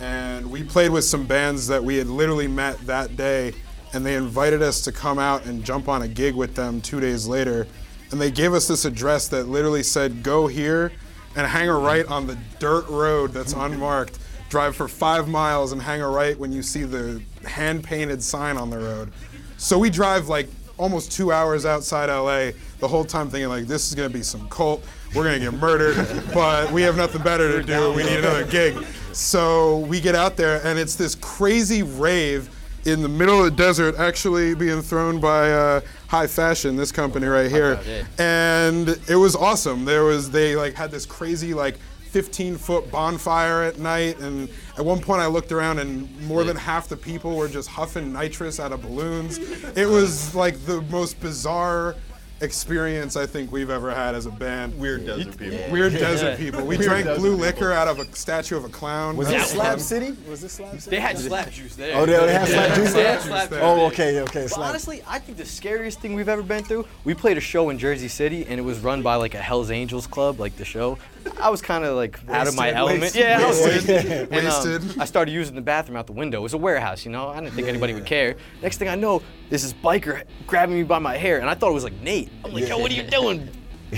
and 0.00 0.50
we 0.50 0.64
played 0.64 0.90
with 0.90 1.04
some 1.04 1.24
bands 1.24 1.68
that 1.68 1.82
we 1.82 1.96
had 1.96 2.08
literally 2.08 2.48
met 2.48 2.78
that 2.86 3.16
day, 3.16 3.52
and 3.92 4.04
they 4.04 4.16
invited 4.16 4.60
us 4.60 4.80
to 4.82 4.92
come 4.92 5.18
out 5.20 5.46
and 5.46 5.64
jump 5.64 5.88
on 5.88 6.02
a 6.02 6.08
gig 6.08 6.34
with 6.34 6.56
them 6.56 6.80
two 6.80 6.98
days 7.00 7.26
later, 7.28 7.66
and 8.10 8.20
they 8.20 8.30
gave 8.32 8.52
us 8.54 8.66
this 8.66 8.84
address 8.84 9.28
that 9.28 9.48
literally 9.48 9.84
said, 9.84 10.24
"Go 10.24 10.48
here, 10.48 10.90
and 11.36 11.46
hang 11.46 11.68
a 11.68 11.76
right 11.78 12.06
on 12.06 12.26
the 12.26 12.36
dirt 12.58 12.88
road 12.88 13.32
that's 13.32 13.52
unmarked. 13.52 14.18
Drive 14.48 14.74
for 14.74 14.88
five 14.88 15.28
miles 15.28 15.70
and 15.70 15.80
hang 15.80 16.02
a 16.02 16.08
right 16.08 16.36
when 16.36 16.50
you 16.50 16.60
see 16.60 16.82
the 16.82 17.22
hand-painted 17.46 18.20
sign 18.20 18.56
on 18.56 18.68
the 18.68 18.78
road." 18.78 19.12
So 19.60 19.78
we 19.78 19.90
drive 19.90 20.28
like 20.28 20.48
almost 20.78 21.12
two 21.12 21.32
hours 21.32 21.66
outside 21.66 22.06
LA 22.06 22.52
the 22.78 22.88
whole 22.88 23.04
time 23.04 23.28
thinking 23.28 23.50
like 23.50 23.66
this 23.66 23.88
is 23.88 23.94
gonna 23.94 24.08
be 24.08 24.22
some 24.22 24.48
cult. 24.48 24.82
We're 25.14 25.24
gonna 25.24 25.38
get 25.38 25.52
murdered, 25.52 25.96
but 26.34 26.72
we 26.72 26.80
have 26.80 26.96
nothing 26.96 27.22
better 27.22 27.60
to 27.60 27.62
do. 27.62 27.92
We 27.92 28.02
need 28.02 28.20
another 28.20 28.46
gig. 28.46 28.82
So 29.12 29.80
we 29.80 30.00
get 30.00 30.14
out 30.14 30.38
there 30.38 30.64
and 30.64 30.78
it's 30.78 30.94
this 30.94 31.14
crazy 31.14 31.82
rave 31.82 32.48
in 32.86 33.02
the 33.02 33.08
middle 33.10 33.38
of 33.38 33.44
the 33.44 33.62
desert, 33.62 33.96
actually 33.98 34.54
being 34.54 34.80
thrown 34.80 35.20
by 35.20 35.52
uh, 35.52 35.82
High 36.08 36.26
Fashion, 36.26 36.76
this 36.76 36.90
company 36.90 37.26
right 37.26 37.50
here, 37.50 37.78
and 38.18 38.88
it 39.10 39.16
was 39.16 39.36
awesome. 39.36 39.84
There 39.84 40.04
was 40.04 40.30
they 40.30 40.56
like 40.56 40.72
had 40.72 40.90
this 40.90 41.04
crazy 41.04 41.52
like 41.52 41.76
15 42.10 42.56
foot 42.56 42.90
bonfire 42.90 43.62
at 43.62 43.78
night, 43.78 44.18
and 44.18 44.48
at 44.78 44.84
one 44.84 45.00
point 45.00 45.20
I 45.20 45.26
looked 45.26 45.52
around 45.52 45.78
and 45.78 46.20
more 46.26 46.44
than 46.44 46.56
half 46.56 46.88
the 46.88 46.96
people 46.96 47.36
were 47.36 47.48
just 47.48 47.68
huffing 47.68 48.12
nitrous 48.12 48.58
out 48.58 48.72
of 48.72 48.82
balloons. 48.82 49.38
It 49.76 49.86
was 49.88 50.34
like 50.34 50.64
the 50.66 50.82
most 50.82 51.20
bizarre 51.20 51.94
experience 52.42 53.16
I 53.16 53.26
think 53.26 53.52
we've 53.52 53.68
ever 53.68 53.94
had 53.94 54.14
as 54.14 54.24
a 54.24 54.30
band. 54.30 54.78
Weird 54.78 55.04
desert 55.04 55.36
people. 55.36 55.58
Weird 55.70 55.92
desert 55.92 56.38
people. 56.38 56.60
We 56.62 56.78
Weird 56.78 56.88
drank 56.88 57.04
blue 57.18 57.32
people. 57.32 57.36
liquor 57.46 57.70
out 57.70 57.86
of 57.86 57.98
a 57.98 58.06
statue 58.16 58.56
of 58.56 58.64
a 58.64 58.70
clown. 58.70 59.18
Was 59.18 59.28
That 59.28 59.34
it 59.34 59.40
was 59.40 59.50
Slab 59.50 59.66
fun. 59.72 59.78
City? 59.80 60.16
Was 60.26 60.42
it 60.42 60.48
Slab 60.48 60.80
City? 60.80 60.96
They 60.96 61.00
had 61.02 61.18
slap 61.18 61.50
juice 61.50 61.76
there. 61.76 61.94
Oh, 61.98 62.06
they, 62.06 62.12
they 62.16 62.32
had 62.32 62.48
slab 62.48 62.74
juice 62.76 62.92
there? 62.94 63.12
had 63.12 63.20
slap 63.20 63.40
juice 63.42 63.48
there. 63.50 63.62
Oh, 63.62 63.76
there. 63.76 63.86
okay, 63.88 64.20
okay. 64.22 64.42
But 64.44 64.50
Slab. 64.52 64.70
honestly, 64.70 65.02
I 65.06 65.18
think 65.18 65.36
the 65.36 65.44
scariest 65.44 66.00
thing 66.00 66.14
we've 66.14 66.30
ever 66.30 66.42
been 66.42 66.64
through, 66.64 66.86
we 67.04 67.12
played 67.12 67.36
a 67.36 67.42
show 67.42 67.68
in 67.68 67.78
Jersey 67.78 68.08
City 68.08 68.46
and 68.46 68.58
it 68.58 68.62
was 68.62 68.78
run 68.78 69.02
by 69.02 69.16
like 69.16 69.34
a 69.34 69.38
Hell's 69.42 69.70
Angels 69.70 70.06
club, 70.06 70.40
like 70.40 70.56
the 70.56 70.64
show. 70.64 70.96
I 71.40 71.48
was 71.50 71.62
kind 71.62 71.84
of 71.84 71.96
like 71.96 72.18
out 72.28 72.46
of 72.48 72.54
my 72.54 72.72
element. 72.72 73.00
wasted, 73.02 73.20
yeah, 73.22 73.40
I 73.40 73.46
was 73.48 73.60
wasted. 73.60 73.88
wasted. 74.04 74.12
And, 74.32 74.46
um, 74.46 74.74
Wasted. 74.74 75.00
I 75.00 75.04
started 75.04 75.32
using 75.32 75.54
the 75.54 75.60
bathroom 75.62 75.96
out 75.96 76.06
the 76.06 76.12
window. 76.12 76.38
It 76.40 76.42
was 76.42 76.54
a 76.54 76.58
warehouse, 76.58 77.04
you 77.04 77.10
know. 77.10 77.28
I 77.28 77.40
didn't 77.40 77.54
think 77.54 77.68
anybody 77.68 77.94
would 77.94 78.06
care. 78.06 78.36
Next 78.62 78.78
thing 78.78 78.88
I 78.88 78.94
know, 78.94 79.22
there's 79.48 79.62
this 79.62 79.72
biker 79.72 80.24
grabbing 80.46 80.76
me 80.76 80.82
by 80.82 80.98
my 80.98 81.16
hair, 81.16 81.38
and 81.40 81.48
I 81.48 81.54
thought 81.54 81.70
it 81.70 81.74
was 81.74 81.84
like 81.84 82.00
Nate. 82.02 82.30
I'm 82.44 82.52
like, 82.52 82.68
yo, 82.68 82.78
what 82.78 82.90
are 82.90 82.94
you 82.94 83.02
doing? 83.04 83.48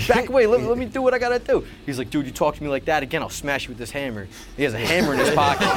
Back 0.07 0.27
away. 0.29 0.47
Let, 0.47 0.61
let 0.61 0.77
me 0.77 0.85
do 0.85 1.01
what 1.03 1.13
I 1.13 1.19
gotta 1.19 1.37
do. 1.39 1.65
He's 1.85 1.99
like, 1.99 2.09
dude, 2.09 2.25
you 2.25 2.31
talk 2.31 2.55
to 2.55 2.63
me 2.63 2.69
like 2.69 2.85
that 2.85 3.03
again, 3.03 3.21
I'll 3.21 3.29
smash 3.29 3.65
you 3.65 3.69
with 3.69 3.77
this 3.77 3.91
hammer. 3.91 4.27
He 4.57 4.63
has 4.63 4.73
a 4.73 4.79
hammer 4.79 5.13
in 5.13 5.19
his 5.19 5.29
pocket. 5.35 5.67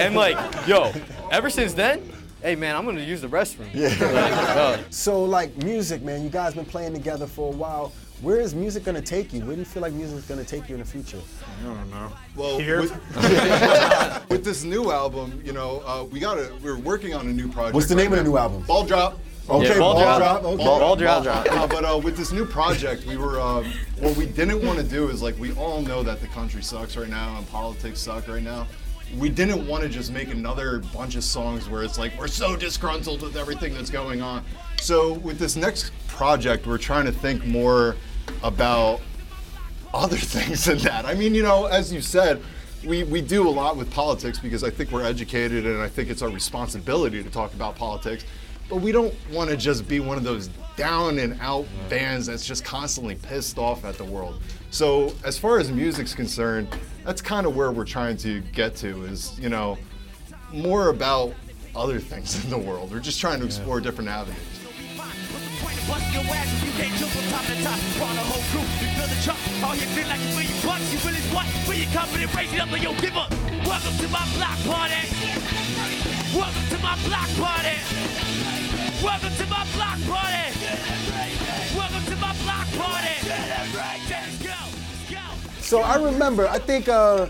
and 0.00 0.14
like, 0.14 0.36
yo, 0.68 0.92
ever 1.30 1.50
since 1.50 1.72
then, 1.74 2.08
hey 2.40 2.54
man, 2.54 2.76
I'm 2.76 2.84
gonna 2.84 3.00
use 3.00 3.20
the 3.20 3.28
restroom. 3.28 3.66
Yeah. 3.74 3.88
Like, 3.88 4.32
uh, 4.32 4.78
So, 4.90 5.24
like 5.24 5.56
music, 5.56 6.02
man, 6.02 6.22
you 6.22 6.28
guys 6.30 6.54
been 6.54 6.64
playing 6.64 6.92
together 6.94 7.26
for 7.26 7.52
a 7.52 7.56
while. 7.56 7.92
Where 8.22 8.40
is 8.40 8.54
music 8.54 8.84
gonna 8.84 9.02
take 9.02 9.32
you? 9.32 9.40
Where 9.40 9.56
do 9.56 9.58
you 9.60 9.64
feel 9.64 9.82
like 9.82 9.92
music 9.92 10.18
is 10.18 10.24
gonna 10.26 10.44
take 10.44 10.68
you 10.68 10.76
in 10.76 10.80
the 10.80 10.86
future? 10.86 11.18
I 11.60 11.66
don't 11.66 11.90
know. 11.90 12.12
Well, 12.36 12.56
Here? 12.60 12.80
with, 12.82 12.92
with 14.30 14.44
this 14.44 14.62
new 14.62 14.92
album, 14.92 15.42
you 15.44 15.52
know, 15.52 15.82
uh, 15.84 16.04
we 16.04 16.20
got 16.20 16.34
to 16.34 16.52
We're 16.62 16.78
working 16.78 17.14
on 17.14 17.26
a 17.26 17.32
new 17.32 17.48
project. 17.48 17.74
What's 17.74 17.88
the 17.88 17.96
right 17.96 18.04
name 18.04 18.12
of 18.12 18.18
the 18.18 18.24
new 18.24 18.36
album? 18.38 18.62
Ball 18.62 18.84
drop. 18.86 19.18
Okay, 19.50 19.70
Yeah, 19.70 19.78
ball 19.80 19.94
ball 19.94 20.18
drop. 20.18 20.18
drop. 20.20 20.44
Okay. 20.44 20.64
Ball- 20.64 20.78
ball 20.78 20.96
drop. 20.96 21.46
Uh, 21.50 21.66
but 21.66 21.84
uh, 21.84 21.98
with 21.98 22.16
this 22.16 22.30
new 22.30 22.46
project, 22.46 23.04
we 23.06 23.16
were 23.16 23.40
um, 23.40 23.64
what 23.98 24.16
we 24.16 24.26
didn't 24.26 24.64
want 24.64 24.78
to 24.78 24.84
do 24.84 25.08
is 25.08 25.20
like 25.20 25.36
we 25.40 25.52
all 25.54 25.82
know 25.82 26.04
that 26.04 26.20
the 26.20 26.28
country 26.28 26.62
sucks 26.62 26.96
right 26.96 27.08
now 27.08 27.36
and 27.38 27.48
politics 27.48 27.98
suck 27.98 28.28
right 28.28 28.42
now. 28.42 28.68
We 29.18 29.30
didn't 29.30 29.66
want 29.66 29.82
to 29.82 29.88
just 29.88 30.12
make 30.12 30.28
another 30.28 30.78
bunch 30.94 31.16
of 31.16 31.24
songs 31.24 31.68
where 31.68 31.82
it's 31.82 31.98
like 31.98 32.16
we're 32.16 32.28
so 32.28 32.54
disgruntled 32.54 33.20
with 33.22 33.36
everything 33.36 33.74
that's 33.74 33.90
going 33.90 34.22
on. 34.22 34.44
So 34.80 35.14
with 35.14 35.40
this 35.40 35.56
next 35.56 35.90
project, 36.06 36.68
we're 36.68 36.78
trying 36.78 37.04
to 37.06 37.12
think 37.12 37.44
more 37.44 37.96
about 38.42 39.00
other 39.94 40.16
things 40.34 40.64
than 40.64 40.78
that. 40.78 41.04
I 41.04 41.14
mean, 41.14 41.34
you 41.34 41.42
know, 41.42 41.66
as 41.66 41.92
you 41.92 42.00
said, 42.00 42.42
we, 42.84 43.04
we 43.04 43.20
do 43.20 43.48
a 43.48 43.50
lot 43.50 43.76
with 43.76 43.90
politics 43.92 44.38
because 44.38 44.64
I 44.64 44.70
think 44.70 44.90
we're 44.90 45.04
educated 45.04 45.66
and 45.66 45.80
I 45.80 45.88
think 45.88 46.10
it's 46.10 46.22
our 46.22 46.30
responsibility 46.30 47.22
to 47.22 47.30
talk 47.30 47.54
about 47.54 47.76
politics. 47.76 48.24
But 48.68 48.76
we 48.76 48.90
don't 48.90 49.14
want 49.30 49.50
to 49.50 49.56
just 49.56 49.86
be 49.86 50.00
one 50.00 50.16
of 50.16 50.24
those 50.24 50.48
down 50.76 51.18
and 51.18 51.38
out 51.40 51.66
bands 51.88 52.26
that's 52.26 52.46
just 52.46 52.64
constantly 52.64 53.16
pissed 53.16 53.58
off 53.58 53.84
at 53.84 53.98
the 53.98 54.04
world. 54.04 54.40
So 54.70 55.14
as 55.24 55.38
far 55.38 55.58
as 55.58 55.70
music's 55.70 56.14
concerned, 56.14 56.68
that's 57.04 57.20
kind 57.20 57.46
of 57.46 57.54
where 57.54 57.70
we're 57.70 57.84
trying 57.84 58.16
to 58.18 58.40
get 58.40 58.74
to 58.76 59.04
is, 59.04 59.38
you 59.38 59.48
know, 59.48 59.78
more 60.52 60.88
about 60.88 61.34
other 61.74 61.98
things 61.98 62.42
in 62.44 62.50
the 62.50 62.58
world. 62.58 62.90
We're 62.90 63.00
just 63.00 63.20
trying 63.20 63.40
to 63.40 63.46
explore 63.46 63.80
different 63.80 64.08
avenues. 64.10 64.61
Bust 65.88 66.06
your 66.14 66.22
ass 66.30 66.48
if 66.52 66.62
you 66.64 66.72
can't 66.78 66.94
jump 67.00 67.12
from 67.12 67.26
top 67.32 67.44
to 67.46 67.56
top. 67.62 67.78
Brought 67.98 68.16
a 68.16 68.24
whole 68.30 68.44
crew, 68.52 68.66
you 68.80 68.88
feel 68.94 69.08
the 69.08 69.18
truck. 69.24 69.40
All 69.64 69.74
you 69.74 69.88
feel 69.96 70.08
like 70.08 70.20
you 70.20 70.30
feel 70.36 70.48
your 70.48 70.62
bucks. 70.62 70.86
You 70.92 70.98
really 71.02 71.22
what? 71.34 71.46
Feel 71.66 71.78
your 71.82 71.92
confidence, 71.92 72.34
raise 72.34 72.52
it 72.52 72.60
up 72.60 72.72
and 72.72 72.82
yo, 72.82 72.92
give 73.00 73.16
up. 73.16 73.30
Welcome 73.66 73.96
to 73.98 74.08
my 74.08 74.24
block 74.36 74.58
party. 74.68 75.02
Welcome 76.34 76.66
to 76.72 76.78
my 76.78 76.94
block 77.06 77.30
party. 77.40 77.76
Welcome 79.02 79.34
to 79.34 79.46
my 79.50 79.62
block 79.74 79.98
party. 80.06 80.46
Welcome 81.74 82.04
to 82.06 82.16
my 82.16 82.32
block 82.44 82.68
party. 82.78 83.16
So 85.60 85.80
I 85.80 85.96
remember, 85.96 86.46
I 86.48 86.58
think, 86.58 86.88
uh, 86.88 87.26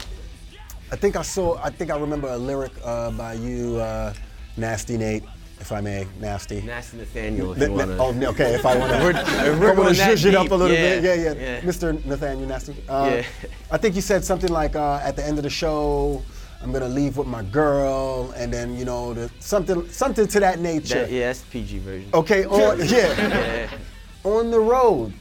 I 0.91 0.97
think 0.97 1.15
I 1.17 1.23
saw, 1.23 1.59
I 1.63 1.71
think 1.71 1.91
I 1.91 1.99
remember 1.99 2.29
a 2.29 2.37
lyric 2.37 2.73
uh, 2.85 3.13
by 3.13 3.35
you, 3.35 3.77
uh, 3.77 4.13
Nasty 4.57 4.99
Nate, 4.99 5.23
if 5.62 5.71
I 5.71 5.81
may, 5.81 6.07
Nasty. 6.21 6.61
Nasty 6.61 6.97
Nathaniel, 6.99 7.52
if 7.52 7.59
Na- 7.59 7.64
you 7.66 7.71
na- 7.71 7.97
wanna. 8.04 8.26
oh, 8.26 8.31
okay, 8.33 8.54
if 8.57 8.66
I 8.66 8.76
want 8.76 8.90
to, 8.92 8.99
we're 9.61 9.75
going 9.76 9.95
to 9.95 10.00
zhuzh 10.00 10.26
it 10.26 10.35
up 10.35 10.50
a 10.50 10.54
little 10.57 10.76
yeah, 10.76 11.00
bit. 11.00 11.04
Yeah, 11.04 11.14
yeah, 11.14 11.33
yeah. 11.35 11.61
Mr. 11.61 12.04
Nathaniel 12.04 12.49
Nasty. 12.49 12.75
Uh, 12.88 13.11
Yeah. 13.23 13.25
I 13.71 13.78
think 13.78 13.95
you 13.95 14.00
said 14.02 14.25
something 14.25 14.50
like, 14.50 14.75
uh, 14.75 15.00
at 15.04 15.14
the 15.14 15.25
end 15.25 15.38
of 15.38 15.45
the 15.45 15.50
show, 15.50 16.21
I'm 16.61 16.73
gonna 16.73 16.88
leave 16.88 17.16
with 17.16 17.28
my 17.28 17.45
girl, 17.45 18.33
and 18.37 18.52
then 18.52 18.76
you 18.76 18.85
know, 18.85 19.14
the, 19.14 19.31
something, 19.38 19.88
something 19.88 20.26
to 20.26 20.40
that 20.40 20.59
nature. 20.59 21.02
That- 21.07 21.11
yeah, 21.12 21.26
that's 21.28 21.42
the 21.42 21.50
PG 21.50 21.78
version. 21.78 22.11
Okay, 22.12 22.45
on 22.45 22.78
yeah, 22.88 22.88
Yeah. 22.88 23.71
on 24.25 24.50
the 24.50 24.59
road, 24.61 25.12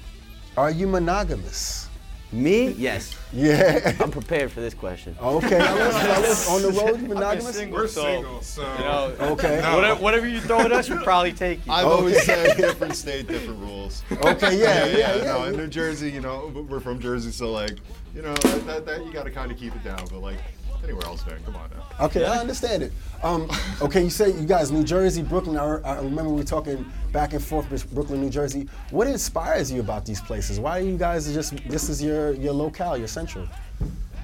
are 0.57 0.71
you 0.71 0.87
monogamous? 0.87 1.87
Me? 2.33 2.69
Yes. 2.71 3.17
Yeah. 3.33 3.93
I'm 3.99 4.09
prepared 4.11 4.51
for 4.51 4.61
this 4.61 4.73
question. 4.73 5.15
Okay, 5.21 5.49
fellas, 5.59 5.97
fellas, 6.01 6.49
on 6.49 6.61
the 6.61 6.69
road, 6.69 7.01
you 7.01 7.07
monogamous? 7.09 7.55
single. 7.55 7.77
We're 7.77 7.87
So, 7.87 8.03
single, 8.03 8.41
so. 8.41 8.61
you 8.61 8.79
know, 8.79 9.15
Okay. 9.33 9.61
whatever, 9.75 10.01
whatever 10.01 10.27
you 10.27 10.39
throw 10.39 10.59
at 10.61 10.71
us, 10.71 10.89
we'll 10.89 11.03
probably 11.03 11.33
take 11.33 11.65
you. 11.65 11.71
I've 11.73 11.85
always 11.87 12.23
said 12.23 12.55
different 12.57 12.95
state, 12.95 13.27
different 13.27 13.59
rules. 13.59 14.03
Okay, 14.11 14.57
yeah, 14.59 14.85
yeah, 14.85 15.15
yeah. 15.17 15.23
No, 15.25 15.43
in 15.45 15.57
New 15.57 15.67
Jersey, 15.67 16.09
you 16.09 16.21
know, 16.21 16.51
we're 16.69 16.79
from 16.79 16.99
Jersey, 16.99 17.31
so 17.31 17.51
like, 17.51 17.77
you 18.15 18.21
know, 18.21 18.33
that, 18.33 18.65
that, 18.65 18.85
that 18.85 19.05
you 19.05 19.11
got 19.11 19.23
to 19.23 19.31
kind 19.31 19.51
of 19.51 19.57
keep 19.57 19.75
it 19.75 19.83
down. 19.83 20.05
But 20.09 20.19
like, 20.19 20.37
anywhere 20.83 21.05
else, 21.05 21.25
man, 21.25 21.39
come 21.45 21.55
on 21.55 21.69
now. 21.69 22.05
Okay, 22.05 22.25
I 22.25 22.37
understand 22.39 22.83
it. 22.83 22.91
Um, 23.23 23.49
okay, 23.81 24.03
you 24.03 24.09
say 24.09 24.31
you 24.31 24.45
guys, 24.45 24.71
New 24.71 24.83
Jersey, 24.83 25.21
Brooklyn. 25.21 25.57
I, 25.57 25.77
I 25.81 25.97
remember 25.97 26.29
we 26.29 26.37
were 26.37 26.43
talking 26.43 26.85
back 27.11 27.33
and 27.33 27.43
forth, 27.43 27.67
Brooklyn, 27.93 28.21
New 28.21 28.29
Jersey. 28.29 28.67
What 28.89 29.07
inspires 29.07 29.71
you 29.71 29.79
about 29.79 30.05
these 30.05 30.21
places? 30.21 30.59
Why 30.59 30.79
are 30.79 30.83
you 30.83 30.97
guys 30.97 31.31
just 31.31 31.55
this 31.67 31.89
is 31.89 32.01
your 32.01 32.33
your 32.33 32.53
locale, 32.53 32.97
your 32.97 33.07
central? 33.07 33.47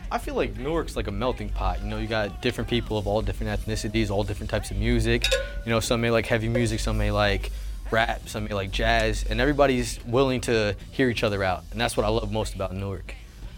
I 0.09 0.17
feel 0.17 0.35
like 0.35 0.57
Newark's 0.57 0.95
like 0.95 1.07
a 1.07 1.11
melting 1.11 1.49
pot. 1.49 1.81
You 1.81 1.87
know, 1.87 1.97
you 1.97 2.07
got 2.07 2.41
different 2.41 2.69
people 2.69 2.97
of 2.97 3.07
all 3.07 3.21
different 3.21 3.59
ethnicities, 3.59 4.09
all 4.09 4.23
different 4.23 4.49
types 4.49 4.71
of 4.71 4.77
music. 4.77 5.25
You 5.65 5.69
know, 5.69 5.81
some 5.81 5.99
may 5.99 6.11
like 6.11 6.25
heavy 6.25 6.47
music, 6.47 6.79
some 6.79 6.97
may 6.97 7.11
like 7.11 7.51
rap, 7.91 8.27
some 8.27 8.45
may 8.45 8.53
like 8.53 8.71
jazz, 8.71 9.25
and 9.29 9.41
everybody's 9.41 10.03
willing 10.05 10.41
to 10.41 10.75
hear 10.91 11.09
each 11.09 11.23
other 11.23 11.43
out. 11.43 11.63
And 11.71 11.79
that's 11.79 11.97
what 11.97 12.05
I 12.05 12.09
love 12.09 12.31
most 12.31 12.55
about 12.55 12.73
Newark. 12.73 13.13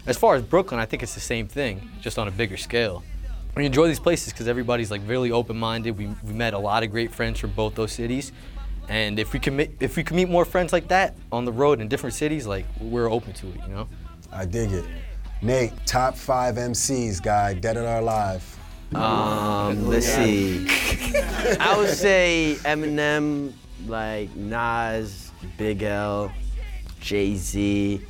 As 0.06 0.16
far 0.16 0.34
as 0.34 0.42
Brooklyn, 0.42 0.80
I 0.80 0.86
think 0.86 1.02
it's 1.02 1.14
the 1.14 1.20
same 1.20 1.46
thing, 1.46 1.90
just 2.00 2.18
on 2.18 2.26
a 2.26 2.30
bigger 2.30 2.56
scale. 2.56 3.02
We 3.54 3.66
enjoy 3.66 3.88
these 3.88 4.00
places 4.00 4.32
because 4.32 4.48
everybody's 4.48 4.90
like 4.90 5.02
really 5.06 5.32
open-minded. 5.32 5.98
We, 5.98 6.08
we 6.24 6.32
met 6.32 6.54
a 6.54 6.58
lot 6.58 6.82
of 6.82 6.90
great 6.90 7.12
friends 7.12 7.38
from 7.38 7.50
both 7.50 7.74
those 7.74 7.92
cities. 7.92 8.32
And 8.88 9.18
if 9.18 9.32
we 9.32 9.38
can 9.38 9.56
meet, 9.56 9.76
if 9.80 9.96
we 9.96 10.02
can 10.02 10.16
meet 10.16 10.28
more 10.28 10.44
friends 10.44 10.72
like 10.72 10.88
that 10.88 11.16
on 11.30 11.44
the 11.44 11.52
road 11.52 11.80
in 11.80 11.88
different 11.88 12.14
cities, 12.14 12.46
like 12.46 12.64
we're 12.80 13.10
open 13.10 13.32
to 13.34 13.48
it, 13.48 13.60
you 13.66 13.74
know. 13.74 13.88
I 14.32 14.44
dig 14.46 14.72
it. 14.72 14.84
Nate, 15.42 15.72
top 15.86 16.16
five 16.16 16.56
MCs, 16.56 17.22
guy, 17.22 17.54
dead 17.54 17.76
or 17.76 17.84
alive. 17.84 18.44
Um, 18.94 19.86
let's 19.86 20.06
see. 20.06 20.66
I 21.60 21.74
would 21.76 21.90
say 21.90 22.56
Eminem, 22.60 23.52
like 23.86 24.34
Nas, 24.34 25.30
Big 25.56 25.82
L, 25.82 26.32
Jay 27.00 27.36
Z, 27.36 28.02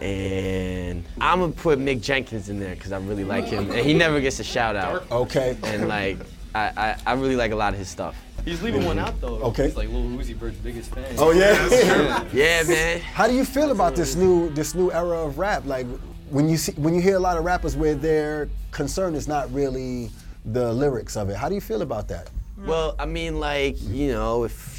and 0.00 1.04
I'm 1.20 1.40
gonna 1.40 1.52
put 1.52 1.78
Mick 1.78 2.00
Jenkins 2.00 2.48
in 2.48 2.60
there 2.60 2.74
because 2.74 2.92
I 2.92 2.98
really 2.98 3.24
like 3.24 3.44
him, 3.46 3.70
and 3.70 3.80
he 3.80 3.94
never 3.94 4.20
gets 4.20 4.40
a 4.40 4.44
shout 4.44 4.76
out. 4.76 5.10
Okay. 5.10 5.56
And 5.64 5.88
like, 5.88 6.18
I, 6.54 6.72
I, 6.76 6.98
I 7.06 7.12
really 7.14 7.36
like 7.36 7.52
a 7.52 7.56
lot 7.56 7.72
of 7.72 7.78
his 7.78 7.88
stuff. 7.88 8.16
He's 8.44 8.62
leaving 8.62 8.84
one 8.84 8.98
out 8.98 9.20
though. 9.20 9.42
Okay. 9.42 9.66
He's 9.66 9.76
like 9.76 9.88
Lil 9.88 10.02
Uzi 10.02 10.34
Vert's 10.34 10.56
biggest 10.58 10.94
fan. 10.94 11.16
Oh 11.18 11.32
yeah. 11.32 12.24
Yeah, 12.32 12.62
man. 12.62 13.00
How 13.00 13.26
do 13.26 13.34
you 13.34 13.44
feel 13.44 13.72
about 13.72 13.96
this 13.96 14.14
new 14.14 14.50
this 14.50 14.74
new 14.74 14.92
era 14.92 15.18
of 15.18 15.38
rap? 15.38 15.64
Like 15.66 15.86
when 16.30 16.48
you 16.48 16.56
see 16.56 16.72
when 16.72 16.94
you 16.94 17.00
hear 17.00 17.16
a 17.16 17.20
lot 17.20 17.36
of 17.38 17.44
rappers 17.44 17.76
where 17.76 17.94
their 17.94 18.48
concern 18.70 19.14
is 19.14 19.26
not 19.26 19.52
really 19.52 20.10
the 20.44 20.72
lyrics 20.72 21.16
of 21.16 21.28
it. 21.28 21.36
How 21.36 21.48
do 21.48 21.54
you 21.54 21.60
feel 21.60 21.82
about 21.82 22.08
that? 22.08 22.30
Well, 22.58 22.94
I 22.98 23.06
mean, 23.06 23.38
like, 23.38 23.76
you 23.82 24.12
know, 24.12 24.44
if 24.44 24.75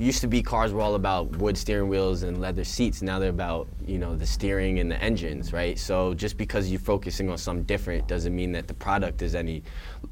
used 0.00 0.22
to 0.22 0.26
be 0.26 0.42
cars 0.42 0.72
were 0.72 0.80
all 0.80 0.94
about 0.94 1.36
wood 1.36 1.58
steering 1.58 1.88
wheels 1.88 2.22
and 2.22 2.40
leather 2.40 2.64
seats, 2.64 3.02
now 3.02 3.18
they're 3.18 3.28
about, 3.28 3.68
you 3.86 3.98
know, 3.98 4.16
the 4.16 4.26
steering 4.26 4.78
and 4.78 4.90
the 4.90 5.00
engines, 5.02 5.52
right? 5.52 5.78
So 5.78 6.14
just 6.14 6.38
because 6.38 6.70
you're 6.70 6.80
focusing 6.80 7.28
on 7.28 7.36
something 7.36 7.64
different 7.64 8.08
doesn't 8.08 8.34
mean 8.34 8.50
that 8.52 8.66
the 8.66 8.74
product 8.74 9.20
is 9.20 9.34
any 9.34 9.62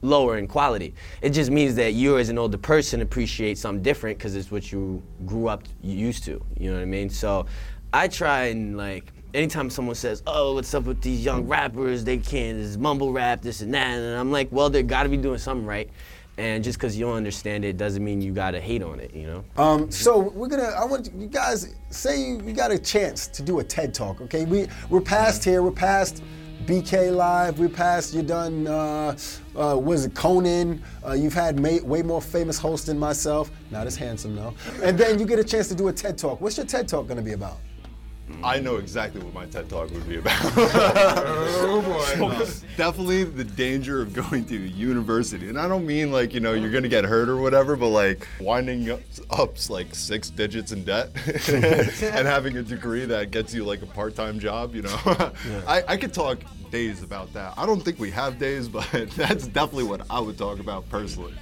lower 0.02 0.36
in 0.36 0.46
quality. 0.46 0.94
It 1.22 1.30
just 1.30 1.50
means 1.50 1.74
that 1.76 1.94
you 1.94 2.18
as 2.18 2.28
an 2.28 2.36
older 2.36 2.58
person 2.58 3.00
appreciate 3.00 3.56
something 3.56 3.82
different 3.82 4.18
because 4.18 4.36
it's 4.36 4.50
what 4.50 4.70
you 4.70 5.02
grew 5.24 5.48
up 5.48 5.64
used 5.82 6.24
to, 6.24 6.44
you 6.58 6.70
know 6.70 6.76
what 6.76 6.82
I 6.82 6.86
mean? 6.86 7.08
So 7.08 7.46
I 7.92 8.08
try 8.08 8.44
and 8.48 8.76
like 8.76 9.10
anytime 9.32 9.70
someone 9.70 9.94
says, 9.94 10.22
"Oh, 10.26 10.54
what's 10.54 10.72
up 10.74 10.84
with 10.84 11.00
these 11.00 11.24
young 11.24 11.46
rappers? 11.46 12.04
They 12.04 12.18
can't 12.18 12.58
this 12.58 12.76
mumble 12.76 13.12
rap, 13.12 13.42
this 13.42 13.60
and 13.60 13.72
that," 13.74 13.96
and 13.96 14.18
I'm 14.18 14.30
like, 14.30 14.48
"Well, 14.50 14.70
they 14.70 14.82
got 14.82 15.04
to 15.04 15.08
be 15.08 15.16
doing 15.16 15.38
something 15.38 15.66
right." 15.66 15.90
And 16.38 16.62
just 16.62 16.78
because 16.78 16.96
you 16.96 17.04
don't 17.04 17.16
understand 17.16 17.64
it 17.64 17.76
doesn't 17.76 18.02
mean 18.04 18.22
you 18.22 18.32
gotta 18.32 18.60
hate 18.60 18.80
on 18.80 19.00
it, 19.00 19.12
you 19.12 19.26
know? 19.26 19.44
Um, 19.56 19.90
so 19.90 20.18
we're 20.18 20.46
gonna. 20.46 20.62
I 20.62 20.84
want 20.84 21.10
you 21.12 21.26
guys 21.26 21.74
say 21.90 22.28
you, 22.28 22.52
got 22.52 22.70
a 22.70 22.78
chance 22.78 23.26
to 23.26 23.42
do 23.42 23.58
a 23.58 23.64
TED 23.64 23.92
talk. 23.92 24.20
Okay, 24.20 24.44
we 24.44 24.68
we're 24.88 25.00
past 25.00 25.44
here. 25.44 25.64
We're 25.64 25.72
past 25.72 26.22
BK 26.64 27.12
Live. 27.14 27.58
We're 27.58 27.68
past. 27.68 28.14
You're 28.14 28.22
done. 28.22 28.68
Uh, 28.68 29.18
uh, 29.56 29.76
was 29.76 30.04
it 30.06 30.14
Conan? 30.14 30.80
Uh, 31.04 31.12
you've 31.14 31.34
had 31.34 31.58
ma- 31.58 31.82
way 31.82 32.02
more 32.02 32.22
famous 32.22 32.56
hosts 32.56 32.86
than 32.86 33.00
myself. 33.00 33.50
Not 33.72 33.88
as 33.88 33.96
handsome 33.96 34.36
though. 34.36 34.54
And 34.80 34.96
then 34.96 35.18
you 35.18 35.26
get 35.26 35.40
a 35.40 35.44
chance 35.44 35.66
to 35.68 35.74
do 35.74 35.88
a 35.88 35.92
TED 35.92 36.16
talk. 36.16 36.40
What's 36.40 36.56
your 36.56 36.66
TED 36.66 36.86
talk 36.86 37.08
gonna 37.08 37.20
be 37.20 37.32
about? 37.32 37.56
I 38.42 38.60
know 38.60 38.76
exactly 38.76 39.20
what 39.20 39.34
my 39.34 39.46
TED 39.46 39.68
Talk 39.68 39.90
would 39.90 40.08
be 40.08 40.18
about. 40.18 40.38
Oh 41.60 41.82
boy. 41.82 42.44
Definitely 42.76 43.24
the 43.24 43.44
danger 43.44 44.00
of 44.00 44.14
going 44.14 44.44
to 44.46 44.56
university. 44.56 45.48
And 45.48 45.58
I 45.58 45.66
don't 45.66 45.86
mean 45.86 46.12
like, 46.12 46.32
you 46.32 46.40
know, 46.40 46.52
you're 46.52 46.70
going 46.70 46.84
to 46.84 46.88
get 46.88 47.04
hurt 47.04 47.28
or 47.28 47.36
whatever, 47.36 47.74
but 47.76 47.88
like 47.88 48.26
winding 48.40 48.90
up, 48.90 49.00
up 49.30 49.56
like 49.68 49.94
six 49.94 50.30
digits 50.30 50.72
in 50.72 50.84
debt 50.84 51.10
and 51.48 52.26
having 52.26 52.56
a 52.56 52.62
degree 52.62 53.04
that 53.06 53.30
gets 53.30 53.52
you 53.52 53.64
like 53.64 53.82
a 53.82 53.86
part 53.86 54.14
time 54.14 54.38
job, 54.38 54.74
you 54.74 54.82
know. 54.82 54.98
I, 55.66 55.82
I 55.88 55.96
could 55.96 56.14
talk 56.14 56.38
days 56.70 57.02
about 57.02 57.32
that. 57.32 57.54
I 57.56 57.66
don't 57.66 57.80
think 57.80 57.98
we 57.98 58.10
have 58.12 58.38
days, 58.38 58.68
but 58.68 58.88
that's 59.16 59.46
definitely 59.48 59.84
what 59.84 60.02
I 60.10 60.20
would 60.20 60.38
talk 60.38 60.58
about 60.60 60.88
personally. 60.88 61.34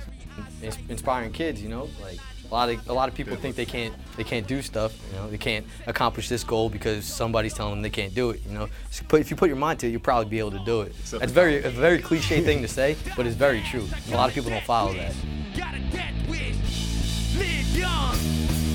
inspiring 0.89 1.33
kids. 1.33 1.63
You 1.63 1.69
know, 1.69 1.89
like 2.01 2.19
a 2.51 2.55
lot 2.55 2.69
of 2.69 2.89
a 2.89 2.93
lot 2.93 3.09
of 3.09 3.15
people 3.15 3.37
think 3.37 3.57
they 3.57 3.67
can't 3.67 3.95
they 4.17 4.25
can't 4.25 4.47
do 4.47 4.63
stuff. 4.63 4.97
You 5.13 5.19
know, 5.19 5.31
they 5.31 5.39
can't 5.39 5.67
accomplish 5.87 6.29
this 6.29 6.45
goal 6.45 6.69
because 6.69 7.05
somebody's 7.05 7.55
telling 7.55 7.73
them 7.73 7.83
they 7.83 7.91
can't 7.91 8.15
do 8.15 8.31
it. 8.31 8.41
You 8.47 8.53
know, 8.53 8.69
so 8.91 9.05
put, 9.09 9.21
if 9.21 9.31
you 9.31 9.37
put 9.37 9.49
your 9.49 9.57
mind 9.57 9.81
to 9.81 9.87
it, 9.87 9.91
you'll 9.91 10.01
probably 10.01 10.29
be 10.29 10.39
able 10.39 10.53
to 10.53 10.65
do 10.65 10.83
it. 10.83 10.95
That's 11.11 11.33
very 11.33 11.63
a 11.63 11.71
very 11.71 11.99
cliche 12.01 12.41
thing 12.43 12.63
to 12.63 12.69
say, 12.69 12.97
but 13.17 13.27
it's 13.27 13.37
very 13.37 13.63
true. 13.63 13.87
A 14.13 14.17
lot 14.17 14.29
of 14.29 14.35
people 14.35 14.51
don't 14.51 14.65
follow 14.65 14.93
that. 14.95 15.15
Got 15.57 15.75
a 15.75 15.81
death 15.91 16.29
wish. 16.29 17.37
Live 17.37 17.77
young. 17.77 18.17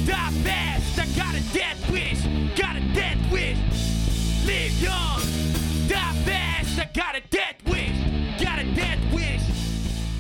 Die 0.06 0.32
fast. 0.44 1.00
I 1.00 1.06
got 1.16 1.36
a 1.36 1.54
death 1.54 1.92
wish. 1.92 2.22
Got 2.58 2.76
a 2.76 2.94
death 2.94 3.32
wish. 3.32 3.58
Live 4.46 4.82
young. 4.82 5.22
Die 5.88 6.14
fast. 6.26 6.80
I 6.80 6.90
got 6.94 7.16
a 7.16 7.22
death 7.30 7.56
wish. 7.66 8.42
Got 8.42 8.60
a 8.60 8.76
death 8.76 9.14
wish. 9.14 9.42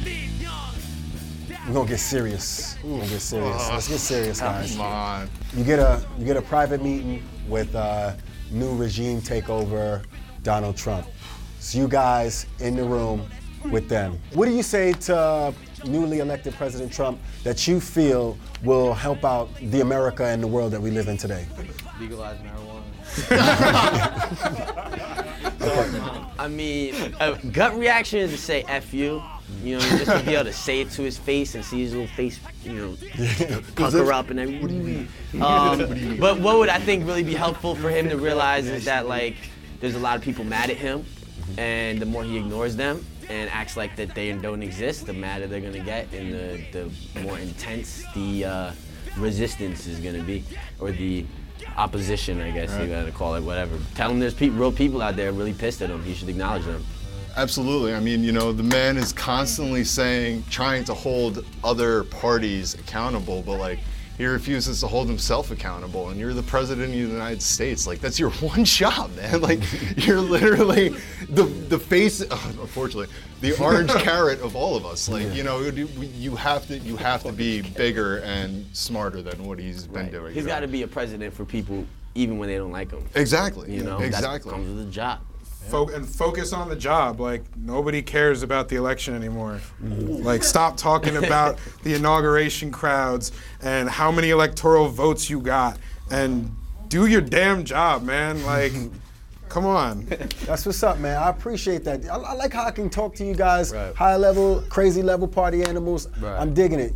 Live 0.03 0.41
young. 0.41 0.73
We're 1.67 1.73
gonna 1.73 1.89
get 1.89 1.99
serious. 1.99 2.70
We're 2.83 2.99
get 3.07 3.21
serious. 3.21 3.69
Let's 3.69 3.87
get 3.87 3.99
serious, 3.99 4.39
guys. 4.39 4.71
Come 4.71 4.81
on. 4.81 5.29
You 5.55 5.63
get 5.63 5.79
a 5.79 6.03
you 6.17 6.25
get 6.25 6.37
a 6.37 6.41
private 6.41 6.81
meeting 6.83 7.23
with 7.47 7.75
uh, 7.75 8.13
new 8.49 8.75
regime 8.75 9.21
takeover 9.21 10.03
Donald 10.43 10.77
Trump. 10.77 11.07
So 11.59 11.77
you 11.77 11.87
guys 11.87 12.47
in 12.59 12.75
the 12.75 12.83
room 12.83 13.29
with 13.69 13.87
them. 13.87 14.19
What 14.33 14.47
do 14.47 14.51
you 14.51 14.63
say 14.63 14.93
to 14.93 15.53
newly 15.85 16.19
elected 16.19 16.55
President 16.55 16.91
Trump 16.91 17.19
that 17.43 17.67
you 17.67 17.79
feel 17.79 18.37
will 18.63 18.93
help 18.93 19.23
out 19.23 19.53
the 19.55 19.81
America 19.81 20.25
and 20.25 20.41
the 20.41 20.47
world 20.47 20.71
that 20.71 20.81
we 20.81 20.89
live 20.89 21.07
in 21.07 21.17
today? 21.17 21.45
Legalize 21.99 22.39
marijuana. 22.39 22.81
I 26.39 26.47
mean, 26.47 26.95
a 27.19 27.37
gut 27.51 27.77
reaction 27.77 28.19
is 28.19 28.31
to 28.31 28.37
say 28.37 28.63
F 28.67 28.93
you. 28.93 29.21
You 29.63 29.75
know, 29.77 29.81
just 29.81 30.05
to 30.11 30.23
be 30.25 30.33
able 30.33 30.45
to 30.45 30.53
say 30.53 30.81
it 30.81 30.89
to 30.91 31.03
his 31.03 31.17
face 31.17 31.55
and 31.55 31.63
see 31.63 31.81
his 31.81 31.91
little 31.93 32.07
face, 32.07 32.39
you 32.63 32.73
know, 32.73 33.61
pucker 33.75 34.11
up 34.11 34.29
and 34.29 34.39
everything. 34.39 35.07
Um, 35.41 36.17
but 36.19 36.39
what 36.39 36.57
would 36.57 36.69
I 36.69 36.79
think 36.79 37.05
really 37.05 37.23
be 37.23 37.35
helpful 37.35 37.75
for 37.75 37.89
him 37.89 38.09
to 38.09 38.17
realize 38.17 38.67
is 38.67 38.85
that, 38.85 39.07
like, 39.07 39.35
there's 39.79 39.95
a 39.95 39.99
lot 39.99 40.15
of 40.15 40.23
people 40.23 40.43
mad 40.43 40.69
at 40.69 40.77
him, 40.77 41.05
and 41.57 41.99
the 41.99 42.05
more 42.05 42.23
he 42.23 42.37
ignores 42.37 42.75
them 42.75 43.05
and 43.29 43.49
acts 43.49 43.77
like 43.77 43.95
that 43.95 44.13
they 44.13 44.31
don't 44.33 44.61
exist, 44.63 45.05
the 45.05 45.13
madder 45.13 45.47
they're 45.47 45.61
gonna 45.61 45.79
get, 45.79 46.11
and 46.13 46.33
the, 46.33 46.91
the 47.13 47.21
more 47.21 47.37
intense 47.39 48.03
the 48.13 48.45
uh, 48.45 48.71
resistance 49.17 49.87
is 49.87 49.99
gonna 49.99 50.23
be, 50.23 50.43
or 50.79 50.91
the 50.91 51.25
opposition, 51.77 52.41
I 52.41 52.51
guess 52.51 52.77
you 52.79 52.87
gotta 52.87 53.11
call 53.11 53.35
it, 53.35 53.41
whatever. 53.41 53.77
Tell 53.95 54.09
him 54.11 54.19
there's 54.19 54.33
pe- 54.33 54.49
real 54.49 54.71
people 54.71 55.01
out 55.01 55.15
there 55.15 55.31
really 55.31 55.53
pissed 55.53 55.81
at 55.81 55.89
him. 55.89 56.03
He 56.03 56.13
should 56.13 56.29
acknowledge 56.29 56.65
them. 56.65 56.83
Absolutely. 57.35 57.93
I 57.93 57.99
mean, 57.99 58.23
you 58.23 58.31
know, 58.31 58.51
the 58.51 58.63
man 58.63 58.97
is 58.97 59.13
constantly 59.13 59.83
saying, 59.83 60.43
trying 60.49 60.83
to 60.85 60.93
hold 60.93 61.45
other 61.63 62.03
parties 62.05 62.73
accountable, 62.75 63.41
but 63.41 63.57
like, 63.57 63.79
he 64.17 64.27
refuses 64.27 64.81
to 64.81 64.87
hold 64.87 65.07
himself 65.07 65.49
accountable. 65.49 66.09
And 66.09 66.19
you're 66.19 66.33
the 66.33 66.43
president 66.43 66.87
of 66.87 66.91
the 66.91 66.97
United 66.97 67.41
States. 67.41 67.87
Like, 67.87 67.99
that's 67.99 68.19
your 68.19 68.29
one 68.41 68.65
job, 68.65 69.15
man. 69.15 69.41
Like, 69.41 69.61
you're 69.97 70.19
literally 70.19 70.89
the 71.29 71.43
the 71.43 71.79
face. 71.79 72.21
unfortunately, 72.31 73.07
the 73.39 73.57
orange 73.59 73.91
carrot 73.91 74.39
of 74.41 74.55
all 74.55 74.75
of 74.75 74.85
us. 74.85 75.09
Like, 75.09 75.33
you 75.33 75.43
know, 75.43 75.59
you 75.61 76.35
have 76.35 76.67
to 76.67 76.77
you 76.77 76.97
have 76.97 77.23
to 77.23 77.31
be 77.31 77.61
bigger 77.61 78.17
and 78.19 78.65
smarter 78.73 79.21
than 79.21 79.43
what 79.43 79.57
he's 79.57 79.87
been 79.87 80.11
doing. 80.11 80.33
he's 80.33 80.45
got 80.45 80.59
to 80.59 80.67
be 80.67 80.83
a 80.83 80.87
president 80.87 81.33
for 81.33 81.45
people 81.45 81.85
even 82.13 82.37
when 82.37 82.49
they 82.49 82.57
don't 82.57 82.71
like 82.71 82.91
him. 82.91 83.07
exactly. 83.15 83.73
You 83.73 83.83
know, 83.83 83.99
exactly. 83.99 84.51
That 84.51 84.55
comes 84.57 84.67
with 84.67 84.85
the 84.85 84.91
job. 84.91 85.21
Fo- 85.69 85.87
and 85.89 86.07
focus 86.07 86.51
on 86.53 86.67
the 86.69 86.75
job. 86.75 87.19
Like 87.19 87.43
nobody 87.57 88.01
cares 88.01 88.43
about 88.43 88.67
the 88.67 88.75
election 88.75 89.13
anymore. 89.15 89.61
Like 89.81 90.43
stop 90.43 90.75
talking 90.75 91.17
about 91.23 91.59
the 91.83 91.93
inauguration 91.93 92.71
crowds 92.71 93.31
and 93.61 93.89
how 93.89 94.11
many 94.11 94.31
electoral 94.31 94.87
votes 94.89 95.29
you 95.29 95.39
got, 95.39 95.77
and 96.09 96.53
do 96.89 97.05
your 97.05 97.21
damn 97.21 97.63
job, 97.63 98.03
man. 98.03 98.43
Like, 98.45 98.73
come 99.49 99.65
on. 99.65 100.05
That's 100.45 100.65
what's 100.65 100.83
up, 100.83 100.97
man. 100.99 101.15
I 101.21 101.29
appreciate 101.29 101.83
that. 101.85 102.03
I, 102.05 102.15
I 102.17 102.33
like 102.33 102.51
how 102.51 102.65
I 102.65 102.71
can 102.71 102.89
talk 102.89 103.15
to 103.15 103.25
you 103.25 103.33
guys, 103.35 103.71
Right. 103.73 103.95
high 103.95 104.17
level, 104.17 104.61
crazy 104.67 105.01
level 105.01 105.27
party 105.27 105.63
animals. 105.63 106.09
Right. 106.19 106.37
I'm 106.37 106.53
digging 106.53 106.79
it. 106.81 106.93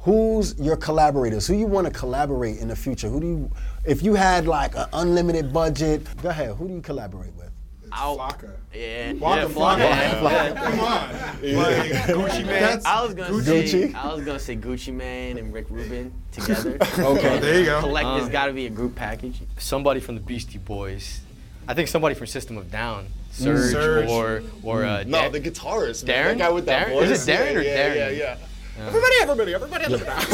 Who's 0.00 0.58
your 0.58 0.76
collaborators? 0.76 1.46
Who 1.46 1.54
you 1.54 1.66
want 1.66 1.86
to 1.86 1.92
collaborate 1.92 2.58
in 2.58 2.68
the 2.68 2.76
future? 2.76 3.08
Who 3.08 3.20
do 3.20 3.26
you, 3.26 3.50
if 3.84 4.02
you 4.02 4.14
had 4.14 4.46
like 4.46 4.74
an 4.76 4.86
unlimited 4.94 5.52
budget, 5.52 6.06
go 6.22 6.30
ahead. 6.30 6.54
Who 6.56 6.68
do 6.68 6.74
you 6.74 6.80
collaborate 6.80 7.34
with? 7.34 7.47
I'll- 7.92 8.16
Flocka. 8.18 8.50
Yeah, 8.74 9.12
Waka 9.14 9.40
yeah, 9.42 9.48
Flocka. 9.48 9.78
yeah, 9.78 10.22
yeah. 10.22 10.54
Come 10.70 10.80
on. 10.80 11.08
Like 11.56 11.90
Gucci 12.32 12.46
Mane. 12.46 12.80
I 12.84 13.02
was 13.04 13.14
gonna 13.14 13.30
Gucci. 13.30 13.68
say 13.68 13.92
I 13.94 14.14
was 14.14 14.24
gonna 14.24 14.38
say 14.38 14.56
Gucci 14.56 14.92
Mane 14.92 15.38
and 15.38 15.52
Rick 15.52 15.66
Rubin 15.70 16.12
together. 16.32 16.76
Okay. 16.98 17.38
There 17.38 17.58
you 17.60 17.64
go. 17.66 17.80
Collect 17.80 18.06
Um, 18.06 18.20
has 18.20 18.28
got 18.28 18.46
to 18.46 18.52
be 18.52 18.66
a 18.66 18.70
group 18.70 18.94
package. 18.94 19.40
Somebody 19.58 20.00
from 20.00 20.14
the 20.16 20.20
Beastie 20.20 20.58
Boys. 20.58 21.20
I 21.66 21.74
think 21.74 21.88
somebody 21.88 22.14
from 22.14 22.26
System 22.26 22.56
of 22.58 22.70
Down. 22.70 23.06
Serj, 23.32 23.72
Serj. 23.74 24.08
or 24.08 24.42
or 24.62 24.84
uh, 24.84 25.04
No, 25.04 25.22
Da- 25.22 25.28
the 25.30 25.40
guitarist. 25.40 26.04
man. 26.06 26.14
Darren? 26.16 26.28
That 26.28 26.38
guy 26.38 26.50
with 26.50 26.66
that 26.66 26.88
Darren? 26.88 26.92
voice. 26.92 27.10
Is 27.10 27.28
it 27.28 27.32
Darren 27.32 27.56
or 27.56 27.60
yeah, 27.62 27.76
Darren? 27.90 27.96
Yeah, 27.96 28.08
yeah, 28.10 28.36
yeah. 28.78 28.86
Everybody, 28.86 29.14
everybody, 29.20 29.54
everybody, 29.54 29.84
everybody. 29.84 30.24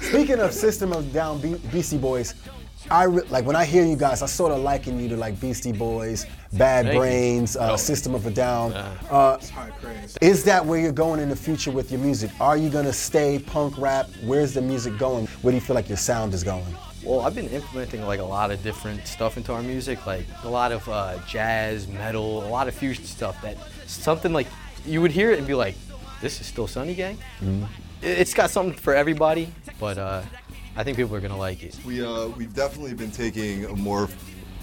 Speaking 0.00 0.38
of 0.40 0.52
System 0.52 0.92
of 0.92 1.12
Down, 1.12 1.38
Be- 1.40 1.54
Beastie 1.70 1.98
Boys, 1.98 2.34
I 2.90 3.04
re- 3.04 3.22
like 3.30 3.44
when 3.46 3.56
I 3.56 3.64
hear 3.64 3.84
you 3.84 3.96
guys, 3.96 4.22
I 4.22 4.26
sort 4.26 4.52
of 4.52 4.60
liken 4.60 4.98
you 5.00 5.08
to 5.10 5.16
like 5.16 5.40
Beastie 5.40 5.72
Boys, 5.72 6.26
Bad 6.54 6.86
Thank. 6.86 6.98
Brains, 6.98 7.56
uh, 7.56 7.76
System 7.76 8.14
of 8.14 8.26
a 8.26 8.30
Down. 8.30 8.72
Uh, 8.72 9.38
High 9.50 9.70
is 10.20 10.44
that 10.44 10.64
where 10.64 10.78
you're 10.80 10.92
going 10.92 11.20
in 11.20 11.28
the 11.28 11.36
future 11.36 11.70
with 11.70 11.90
your 11.90 12.00
music? 12.00 12.30
Are 12.40 12.56
you 12.56 12.68
gonna 12.70 12.92
stay 12.92 13.38
punk 13.38 13.78
rap? 13.78 14.08
Where's 14.24 14.52
the 14.54 14.60
music 14.62 14.98
going? 14.98 15.26
Where 15.42 15.52
do 15.52 15.56
you 15.56 15.60
feel 15.60 15.74
like 15.76 15.88
your 15.88 15.98
sound 15.98 16.34
is 16.34 16.42
going? 16.44 16.64
Well, 17.04 17.20
I've 17.20 17.34
been 17.34 17.48
implementing 17.48 18.02
like 18.06 18.20
a 18.20 18.24
lot 18.24 18.50
of 18.50 18.62
different 18.62 19.06
stuff 19.06 19.36
into 19.36 19.52
our 19.52 19.62
music, 19.62 20.06
like 20.06 20.24
a 20.44 20.48
lot 20.48 20.70
of 20.72 20.88
uh, 20.88 21.18
jazz, 21.26 21.88
metal, 21.88 22.44
a 22.46 22.48
lot 22.48 22.68
of 22.68 22.74
fusion 22.74 23.04
stuff. 23.04 23.40
That 23.42 23.56
something 23.86 24.32
like 24.32 24.46
you 24.84 25.00
would 25.00 25.10
hear 25.12 25.30
it 25.32 25.38
and 25.38 25.46
be 25.46 25.54
like, 25.54 25.74
"This 26.20 26.40
is 26.40 26.46
still 26.46 26.66
Sunny 26.66 26.94
Gang." 26.94 27.18
It- 28.02 28.18
It's 28.18 28.34
got 28.34 28.50
something 28.50 28.74
for 28.78 28.94
everybody, 28.94 29.52
but 29.80 29.96
uh, 29.98 30.22
I 30.76 30.84
think 30.84 30.96
people 30.96 31.14
are 31.14 31.20
gonna 31.20 31.36
like 31.36 31.62
it. 31.62 31.78
We 31.84 32.04
uh, 32.04 32.28
we've 32.28 32.54
definitely 32.54 32.94
been 32.94 33.10
taking 33.10 33.66
a 33.66 33.76
more 33.76 34.08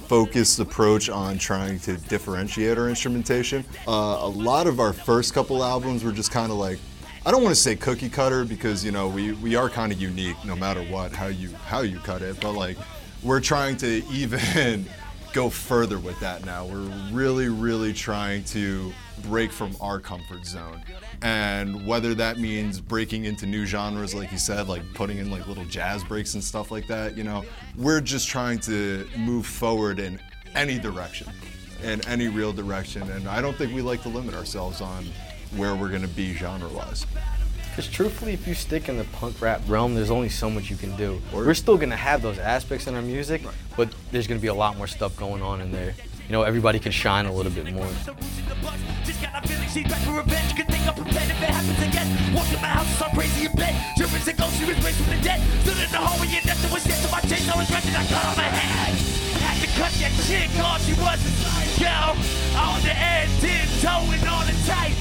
focused 0.07 0.59
approach 0.59 1.07
on 1.07 1.37
trying 1.37 1.79
to 1.81 1.97
differentiate 1.97 2.79
our 2.79 2.89
instrumentation. 2.89 3.63
Uh, 3.87 4.17
a 4.21 4.27
lot 4.27 4.65
of 4.65 4.79
our 4.79 4.91
first 4.91 5.35
couple 5.35 5.63
albums 5.63 6.03
were 6.03 6.11
just 6.11 6.31
kind 6.31 6.51
of 6.51 6.57
like, 6.57 6.79
I 7.27 7.31
don't 7.31 7.43
want 7.43 7.53
to 7.53 7.61
say 7.61 7.75
cookie 7.75 8.09
cutter 8.09 8.43
because 8.43 8.83
you 8.83 8.91
know 8.91 9.07
we, 9.07 9.33
we 9.33 9.55
are 9.55 9.69
kind 9.69 9.91
of 9.91 10.01
unique 10.01 10.37
no 10.43 10.55
matter 10.55 10.81
what 10.83 11.11
how 11.11 11.27
you 11.27 11.49
how 11.65 11.81
you 11.81 11.99
cut 11.99 12.23
it, 12.23 12.39
but 12.41 12.53
like 12.53 12.77
we're 13.21 13.41
trying 13.41 13.77
to 13.77 14.03
even 14.11 14.85
go 15.33 15.49
further 15.49 15.99
with 15.99 16.19
that 16.19 16.45
now. 16.45 16.65
We're 16.65 16.89
really 17.11 17.49
really 17.49 17.93
trying 17.93 18.43
to 18.45 18.91
break 19.23 19.51
from 19.51 19.75
our 19.81 19.99
comfort 19.99 20.45
zone. 20.45 20.81
And 21.21 21.85
whether 21.85 22.13
that 22.15 22.39
means 22.39 22.79
breaking 22.79 23.25
into 23.25 23.45
new 23.45 23.65
genres, 23.65 24.15
like 24.15 24.31
you 24.31 24.37
said, 24.37 24.67
like 24.67 24.81
putting 24.93 25.17
in 25.17 25.29
like 25.29 25.47
little 25.47 25.65
jazz 25.65 26.03
breaks 26.03 26.33
and 26.33 26.43
stuff 26.43 26.71
like 26.71 26.87
that, 26.87 27.17
you 27.17 27.23
know, 27.23 27.43
we're 27.77 28.01
just 28.01 28.27
trying 28.27 28.59
to 28.59 29.07
move 29.17 29.45
forward 29.45 29.99
in 29.99 30.19
any 30.55 30.79
direction, 30.79 31.27
in 31.83 32.05
any 32.07 32.27
real 32.27 32.53
direction. 32.53 33.09
And 33.11 33.27
I 33.27 33.41
don't 33.41 33.55
think 33.55 33.73
we 33.73 33.81
like 33.81 34.01
to 34.03 34.09
limit 34.09 34.33
ourselves 34.33 34.81
on 34.81 35.05
where 35.55 35.75
we're 35.75 35.89
going 35.89 36.03
to 36.03 36.07
be 36.07 36.33
genre 36.33 36.69
wise. 36.69 37.05
Because 37.79 37.95
truthfully, 37.95 38.33
if 38.33 38.45
you 38.45 38.53
stick 38.55 38.89
in 38.89 38.97
the 38.97 39.05
punk 39.05 39.39
rap 39.39 39.61
realm, 39.65 39.95
there's 39.95 40.11
only 40.11 40.27
so 40.27 40.49
much 40.49 40.69
you 40.69 40.75
can 40.75 40.93
do. 40.97 41.15
We're 41.31 41.53
still 41.53 41.77
gonna 41.77 41.95
have 41.95 42.21
those 42.21 42.37
aspects 42.37 42.87
in 42.87 42.95
our 42.95 43.01
music, 43.01 43.39
but 43.77 43.87
there's 44.11 44.27
gonna 44.27 44.43
be 44.43 44.51
a 44.51 44.53
lot 44.53 44.75
more 44.75 44.85
stuff 44.85 45.15
going 45.15 45.41
on 45.41 45.61
in 45.61 45.71
there. 45.71 45.95
You 46.27 46.33
know, 46.33 46.43
everybody 46.43 46.77
can 46.77 46.91
shine 46.91 47.25
a 47.25 47.31
little 47.31 47.53
bit 47.53 47.71
more. 47.71 47.87
Just 49.07 49.23
gotta 49.23 49.37
I 49.37 49.47
feel 49.47 49.59
like 49.59 49.69
she's 49.69 49.87
back 49.87 50.03
for 50.03 50.11
revenge. 50.11 50.59
Could 50.59 50.67
think 50.67 50.83
I'm 50.91 50.93
prepared 50.93 51.31
if 51.31 51.39
it 51.39 51.47
happens 51.55 51.79
again. 51.79 52.35
Walked 52.35 52.51
in 52.51 52.59
my 52.59 52.67
house, 52.67 52.99
saw 52.99 53.07
crazy 53.15 53.45
in 53.47 53.55
bed. 53.55 53.71
Driven 53.95 54.19
to 54.27 54.33
ghost, 54.33 54.59
she 54.59 54.65
was 54.67 54.75
raised 54.83 54.99
from 54.99 55.15
the 55.15 55.23
dead. 55.23 55.39
Stood 55.63 55.79
in 55.79 55.87
the 55.87 56.03
hallway 56.03 56.35
and 56.35 56.45
nothing 56.45 56.71
was 56.75 56.83
said 56.83 56.99
to 56.99 57.07
my 57.07 57.23
chase. 57.31 57.47
I 57.47 57.55
was 57.55 57.71
ready, 57.71 57.95
I 57.95 58.03
cut 58.11 58.25
on 58.27 58.35
my 58.35 58.51
head. 58.59 58.91
Had 59.39 59.55
to 59.63 59.69
cut 59.79 59.93
that 60.03 60.11
chick 60.27 60.51
off, 60.59 60.83
she 60.83 60.99
was 60.99 61.15
a 61.15 61.31
side 61.47 61.71
girl. 61.79 62.11
On 62.59 62.83
the 62.83 62.91
end, 62.91 63.31
tin 63.39 63.63
toeing 63.79 64.27
on 64.27 64.51
the 64.51 64.55
tight, 64.67 64.99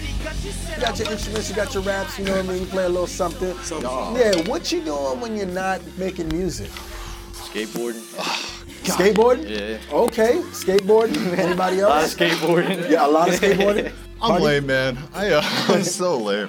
You 0.00 0.80
got 0.80 0.98
your 0.98 1.10
instruments, 1.10 1.50
you 1.50 1.56
got 1.56 1.74
your 1.74 1.82
raps, 1.82 2.18
you 2.18 2.24
know 2.24 2.32
what 2.32 2.44
I 2.44 2.48
mean? 2.48 2.60
You 2.60 2.66
play 2.66 2.84
a 2.84 2.88
little 2.88 3.06
something. 3.06 3.54
Yeah, 3.82 4.48
what 4.48 4.72
you 4.72 4.82
doing 4.82 5.20
when 5.20 5.36
you're 5.36 5.46
not 5.46 5.80
making 5.98 6.28
music? 6.28 6.70
Skateboarding. 7.32 8.00
Skateboarding? 8.84 9.48
Yeah. 9.48 9.94
Okay, 9.94 10.38
skateboarding. 10.52 11.36
Anybody 11.38 11.80
else? 11.80 11.90
A 11.90 11.94
lot 11.94 11.96
of 11.98 12.02
else? 12.02 12.14
skateboarding. 12.14 12.90
Yeah, 12.90 13.06
a 13.06 13.08
lot 13.08 13.28
of 13.28 13.34
skateboarding. 13.40 13.92
I'm 14.22 14.30
Party? 14.30 14.44
lame, 14.44 14.66
man. 14.66 14.98
I, 15.14 15.30
uh, 15.32 15.42
I'm 15.68 15.82
so 15.82 16.16
lame. 16.18 16.48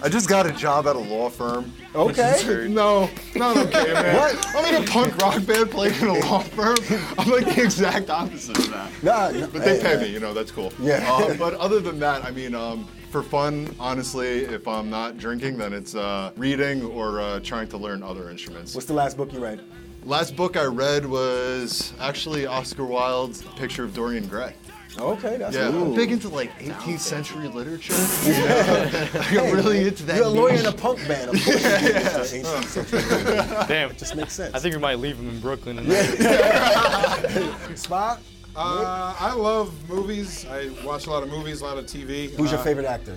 I 0.00 0.08
just 0.08 0.28
got 0.28 0.46
a 0.46 0.52
job 0.52 0.86
at 0.86 0.94
a 0.94 0.98
law 0.98 1.28
firm. 1.28 1.72
Okay. 1.94 2.68
No, 2.68 3.10
not 3.34 3.56
okay, 3.56 3.92
man. 3.92 4.16
What? 4.18 4.46
I'm 4.54 4.74
in 4.74 4.82
a 4.82 4.86
punk 4.86 5.16
rock 5.18 5.44
band 5.44 5.70
playing 5.70 6.00
in 6.00 6.06
a 6.08 6.18
law 6.20 6.40
firm. 6.40 6.76
I'm 7.18 7.28
like 7.28 7.46
the 7.46 7.62
exact 7.62 8.08
opposite 8.08 8.58
of 8.58 8.70
that. 8.70 9.02
Nah, 9.02 9.30
nah, 9.30 9.46
But 9.46 9.64
they 9.64 9.78
hey, 9.80 9.96
pay 9.96 10.02
me, 10.02 10.12
you 10.12 10.20
know, 10.20 10.32
that's 10.32 10.52
cool. 10.52 10.72
Yeah. 10.78 11.04
Uh, 11.10 11.34
but 11.34 11.54
other 11.54 11.80
than 11.80 11.98
that, 11.98 12.24
I 12.24 12.30
mean, 12.30 12.54
um, 12.54 12.86
for 13.10 13.22
fun, 13.22 13.74
honestly, 13.80 14.44
if 14.44 14.68
I'm 14.68 14.88
not 14.88 15.18
drinking, 15.18 15.58
then 15.58 15.72
it's 15.72 15.94
uh, 15.96 16.30
reading 16.36 16.84
or 16.84 17.20
uh, 17.20 17.40
trying 17.40 17.68
to 17.68 17.76
learn 17.76 18.02
other 18.02 18.30
instruments. 18.30 18.74
What's 18.74 18.86
the 18.86 18.94
last 18.94 19.16
book 19.16 19.32
you 19.32 19.40
read? 19.40 19.60
Last 20.04 20.36
book 20.36 20.56
I 20.56 20.64
read 20.64 21.06
was 21.06 21.92
actually 21.98 22.46
Oscar 22.46 22.84
Wilde's 22.84 23.42
Picture 23.56 23.82
of 23.84 23.94
Dorian 23.94 24.26
Gray. 24.28 24.54
Okay, 25.00 25.36
that's 25.36 25.54
Yeah, 25.56 25.70
Ooh. 25.72 25.86
I'm 25.86 25.94
big 25.94 26.10
into 26.12 26.28
like 26.28 26.58
18th 26.60 27.00
century 27.00 27.48
literature. 27.48 27.94
You 28.24 28.32
know? 28.32 28.90
Like, 29.14 29.32
I'm 29.38 29.54
really 29.54 29.86
into 29.88 30.02
that. 30.04 30.16
You're 30.16 30.24
a 30.26 30.28
lawyer 30.28 30.52
niche. 30.52 30.60
in 30.62 30.66
a 30.66 30.72
punk 30.72 30.98
band. 31.06 31.30
Of 31.30 31.36
course 31.44 31.46
you 31.46 31.68
get 31.68 31.96
into 31.96 32.34
ancient 32.36 32.64
century. 32.64 33.00
Damn. 33.68 33.94
Just 33.96 34.16
makes 34.16 34.32
sense. 34.34 34.54
I 34.54 34.58
think 34.58 34.74
we 34.74 34.80
might 34.80 34.98
leave 34.98 35.16
him 35.16 35.28
in 35.28 35.38
Brooklyn. 35.40 35.78
And 35.78 35.88
Spot. 37.78 38.20
Uh, 38.56 39.14
I 39.20 39.32
love 39.34 39.72
movies. 39.88 40.44
I 40.50 40.70
watch 40.84 41.06
a 41.06 41.10
lot 41.10 41.22
of 41.22 41.28
movies, 41.28 41.60
a 41.60 41.64
lot 41.64 41.78
of 41.78 41.86
TV. 41.86 42.30
Who's 42.34 42.50
your 42.50 42.58
Uh, 42.60 42.64
favorite 42.64 42.86
actor? 42.86 43.16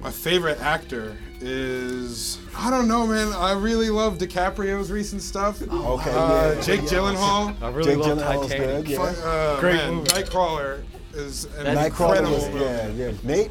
My 0.00 0.10
favorite 0.10 0.58
actor 0.60 1.16
is 1.40 2.38
I 2.56 2.70
don't 2.70 2.88
know, 2.88 3.06
man. 3.06 3.32
I 3.34 3.52
really 3.52 3.90
love 3.90 4.16
DiCaprio's 4.18 4.90
recent 4.90 5.22
stuff. 5.22 5.60
Okay, 5.60 6.10
Uh, 6.10 6.52
yeah. 6.54 6.60
Jake 6.62 6.80
Gyllenhaal. 6.82 7.54
I 7.62 7.68
really 7.70 7.94
Jake 7.94 7.98
love 8.04 8.18
Gyllenhaal's 8.18 8.48
Titanic. 8.48 8.84
good. 8.86 8.88
Yeah. 8.92 9.00
Uh, 9.02 9.60
Great 9.60 9.74
man, 9.74 9.94
movie. 9.96 10.08
Nightcrawler 10.10 10.82
is 11.16 11.44
an 11.56 11.66
Nightcrawler 11.76 12.18
incredible 12.18 12.32
was, 12.32 12.48
yeah, 12.54 12.88
yeah. 12.90 13.12
Nate? 13.22 13.50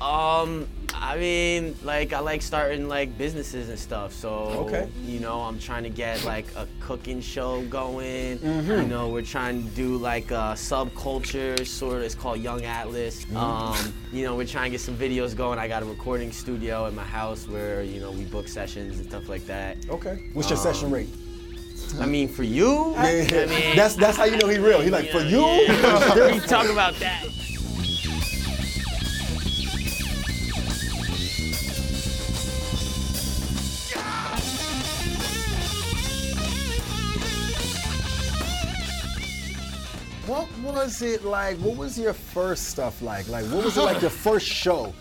Um, 0.00 0.66
I 0.94 1.16
mean, 1.16 1.76
like 1.82 2.12
I 2.12 2.20
like 2.20 2.42
starting 2.42 2.88
like 2.88 3.16
businesses 3.18 3.68
and 3.68 3.78
stuff. 3.78 4.12
So 4.12 4.30
Okay. 4.66 4.88
you 5.04 5.20
know, 5.20 5.40
I'm 5.40 5.58
trying 5.58 5.82
to 5.82 5.90
get 5.90 6.24
like 6.24 6.46
a 6.54 6.66
cooking 6.80 7.20
show 7.20 7.62
going. 7.62 8.38
Mm-hmm. 8.38 8.70
You 8.70 8.86
know, 8.88 9.08
we're 9.08 9.22
trying 9.22 9.62
to 9.64 9.68
do 9.70 9.96
like 9.96 10.30
a 10.30 10.54
subculture 10.56 11.66
sort 11.66 11.96
of. 11.98 12.02
It's 12.02 12.14
called 12.14 12.40
Young 12.40 12.64
Atlas. 12.64 13.24
Mm-hmm. 13.24 13.36
Um, 13.36 13.94
you 14.12 14.24
know, 14.24 14.36
we're 14.36 14.46
trying 14.46 14.64
to 14.66 14.70
get 14.70 14.80
some 14.80 14.96
videos 14.96 15.36
going. 15.36 15.58
I 15.58 15.66
got 15.68 15.82
a 15.82 15.86
recording 15.86 16.30
studio 16.32 16.86
at 16.86 16.94
my 16.94 17.04
house 17.04 17.48
where 17.48 17.82
you 17.82 18.00
know 18.00 18.12
we 18.12 18.24
book 18.24 18.46
sessions 18.48 18.98
and 18.98 19.08
stuff 19.08 19.28
like 19.28 19.46
that. 19.46 19.76
Okay. 19.88 20.30
What's 20.34 20.50
your 20.50 20.58
session 20.58 20.90
rate? 20.90 21.08
I 22.00 22.06
mean, 22.06 22.28
for 22.28 22.42
you, 22.42 22.92
Yeah, 22.92 23.02
I 23.02 23.46
mean, 23.46 23.76
that's 23.76 23.94
that's 23.96 24.16
how 24.16 24.24
you 24.24 24.36
know 24.38 24.48
he 24.48 24.58
real. 24.58 24.80
He 24.80 24.90
like 24.90 25.10
for 25.10 25.20
you. 25.20 25.40
yeah. 25.40 26.32
we 26.32 26.40
talk 26.40 26.68
about 26.68 26.94
that. 26.96 27.26
What 40.26 40.48
was 40.62 41.02
it 41.02 41.24
like? 41.24 41.56
What 41.58 41.76
was 41.76 41.98
your 41.98 42.12
first 42.12 42.68
stuff 42.68 43.02
like? 43.02 43.28
Like 43.28 43.44
what 43.46 43.64
was 43.64 43.76
it 43.76 43.82
like 43.82 44.00
your 44.00 44.10
first 44.10 44.46
show? 44.46 44.94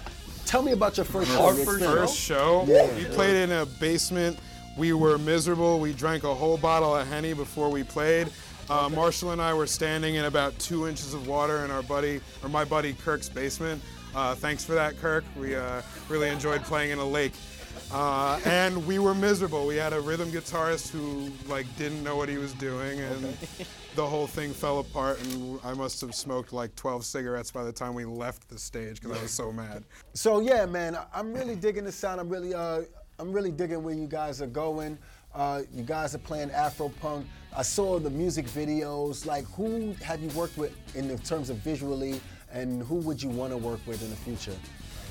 Tell 0.45 0.62
me 0.63 0.71
about 0.71 0.97
your 0.97 1.06
first 1.06 1.30
show. 1.32 1.41
Our 1.45 1.56
your 1.56 1.65
first, 1.65 2.17
show, 2.17 2.65
Yeah. 2.67 2.93
we 2.95 3.06
played 3.06 3.36
in 3.38 3.51
a 3.51 3.65
basement. 3.65 4.38
We 4.77 4.93
were 4.93 5.17
miserable. 5.17 5.79
We 5.79 5.93
drank 5.93 6.23
a 6.23 6.34
whole 6.34 6.57
bottle 6.57 6.95
of 6.95 7.07
Henny 7.07 7.34
before 7.34 7.69
we 7.69 7.84
played. 7.84 8.29
Uh, 8.69 8.89
Marshall 8.89 9.31
and 9.31 9.41
I 9.41 9.53
were 9.53 9.67
standing 9.67 10.15
in 10.15 10.25
about 10.25 10.57
two 10.57 10.88
inches 10.88 11.13
of 11.13 11.27
water 11.27 11.65
in 11.65 11.71
our 11.71 11.84
buddy, 11.84 12.21
or 12.41 12.49
my 12.49 12.63
buddy 12.63 12.93
Kirk's 12.93 13.27
basement. 13.27 13.81
Uh, 14.15 14.36
thanks 14.36 14.63
for 14.63 14.73
that, 14.73 14.97
Kirk. 14.97 15.23
We 15.38 15.55
uh, 15.55 15.81
really 16.07 16.29
enjoyed 16.29 16.63
playing 16.63 16.91
in 16.91 16.99
a 16.99 17.05
lake. 17.05 17.34
Uh, 17.91 18.39
and 18.45 18.86
we 18.88 18.99
were 18.99 19.13
miserable. 19.13 19.67
We 19.67 19.75
had 19.75 19.91
a 19.91 19.99
rhythm 19.99 20.31
guitarist 20.31 20.89
who 20.89 21.29
like 21.49 21.65
didn't 21.77 22.03
know 22.03 22.15
what 22.15 22.29
he 22.29 22.38
was 22.38 22.53
doing, 22.53 22.99
and 23.01 23.38
the 23.95 24.07
whole 24.07 24.27
thing 24.27 24.53
fell 24.53 24.79
apart. 24.79 25.21
And 25.21 25.60
I 25.63 25.73
must 25.73 25.99
have 26.01 26.15
smoked 26.15 26.53
like 26.53 26.73
12 26.75 27.03
cigarettes 27.03 27.51
by 27.51 27.63
the 27.63 27.71
time 27.73 27.93
we 27.93 28.05
left 28.05 28.49
the 28.49 28.57
stage 28.57 29.01
because 29.01 29.17
I 29.17 29.21
was 29.21 29.31
so 29.31 29.51
mad. 29.51 29.84
So 30.13 30.39
yeah, 30.39 30.65
man, 30.65 30.97
I'm 31.13 31.34
really 31.34 31.55
digging 31.55 31.84
the 31.84 31.91
sound. 31.91 32.21
I'm 32.21 32.29
really, 32.29 32.53
uh, 32.53 32.84
I'm 33.21 33.31
really 33.31 33.51
digging 33.51 33.84
where 33.84 33.93
you 33.93 34.07
guys 34.07 34.41
are 34.41 34.47
going. 34.47 34.97
Uh, 35.36 35.62
you 35.71 35.84
guys 35.84 36.15
are 36.15 36.17
playing 36.17 36.49
Afro 36.49 36.89
punk. 36.89 37.27
I 37.55 37.62
saw 37.62 37.99
the 37.99 38.10
music 38.10 38.47
videos. 38.47 39.27
Like, 39.27 39.45
who 39.51 39.93
have 40.03 40.23
you 40.23 40.29
worked 40.29 40.57
with 40.57 40.73
in 40.95 41.07
the 41.07 41.17
terms 41.17 41.51
of 41.51 41.57
visually, 41.57 42.19
and 42.51 42.81
who 42.81 42.95
would 42.95 43.21
you 43.21 43.29
want 43.29 43.51
to 43.51 43.57
work 43.57 43.79
with 43.86 44.01
in 44.01 44.10
the 44.10 44.15
future? 44.15 44.57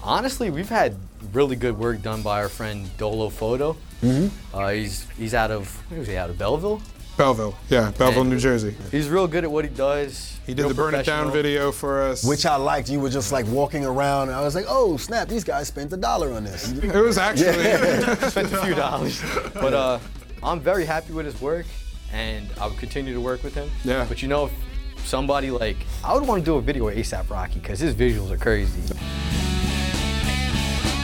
Honestly, 0.03 0.51
we've 0.51 0.68
had 0.68 0.96
really 1.33 1.55
good 1.55 1.79
work 1.79 2.03
done 2.03 2.20
by 2.20 2.40
our 2.42 2.49
friend 2.49 2.90
Dolo 2.99 3.29
Photo. 3.29 3.77
Mm-hmm. 4.03 4.57
Uh, 4.57 4.70
he's 4.70 5.09
he's 5.11 5.33
out 5.33 5.53
of 5.53 5.68
where 5.88 6.01
is 6.01 6.09
he 6.09 6.16
out 6.16 6.31
of 6.31 6.37
Belleville? 6.37 6.83
Belleville, 7.21 7.55
yeah, 7.69 7.93
Belleville, 7.99 8.23
And 8.23 8.31
New 8.31 8.39
Jersey. 8.39 8.75
He's 8.91 9.11
real 9.11 9.29
good 9.29 9.45
at 9.45 9.51
what 9.51 9.67
he 9.67 9.71
does. 9.71 10.41
He 10.47 10.55
did 10.55 10.63
real 10.63 10.69
the 10.71 10.75
Burn 10.75 10.95
It 10.95 11.05
Down 11.05 11.31
video 11.31 11.71
for 11.71 12.01
us. 12.01 12.25
Which 12.25 12.47
I 12.47 12.57
liked. 12.57 12.89
You 12.89 12.99
were 12.99 13.11
just 13.11 13.31
like 13.31 13.47
walking 13.49 13.85
around, 13.85 14.29
and 14.29 14.39
I 14.39 14.41
was 14.41 14.55
like, 14.55 14.65
oh 14.67 14.97
snap, 14.97 15.29
these 15.29 15.45
guys 15.45 15.69
spent 15.69 15.93
a 15.93 15.99
dollar 15.99 16.33
on 16.33 16.45
this. 16.45 16.73
it 16.73 16.95
was 16.95 17.19
actually 17.19 17.53
spent 18.31 18.51
a 18.51 18.65
few 18.65 18.75
dollars. 18.75 19.23
But 19.53 19.75
uh, 19.75 19.99
I'm 20.43 20.61
very 20.61 20.87
happy 20.87 21.13
with 21.13 21.27
his 21.27 21.39
work, 21.43 21.67
and 22.11 22.49
I'll 22.59 22.71
continue 22.71 23.13
to 23.13 23.21
work 23.21 23.43
with 23.43 23.55
him. 23.55 23.69
Yeah. 23.85 24.07
But 24.09 24.23
you 24.23 24.29
know, 24.29 24.47
if 24.47 24.53
somebody 25.07 25.51
like 25.51 25.77
I 26.03 26.15
would 26.15 26.27
want 26.27 26.41
to 26.41 26.45
do 26.47 26.57
a 26.57 26.63
video 26.63 26.87
with 26.87 26.97
ASAP 26.97 27.29
Rocky 27.29 27.61
because 27.61 27.81
his 27.81 27.95
visuals 27.95 28.31
are 28.31 28.39
crazy. 28.39 28.81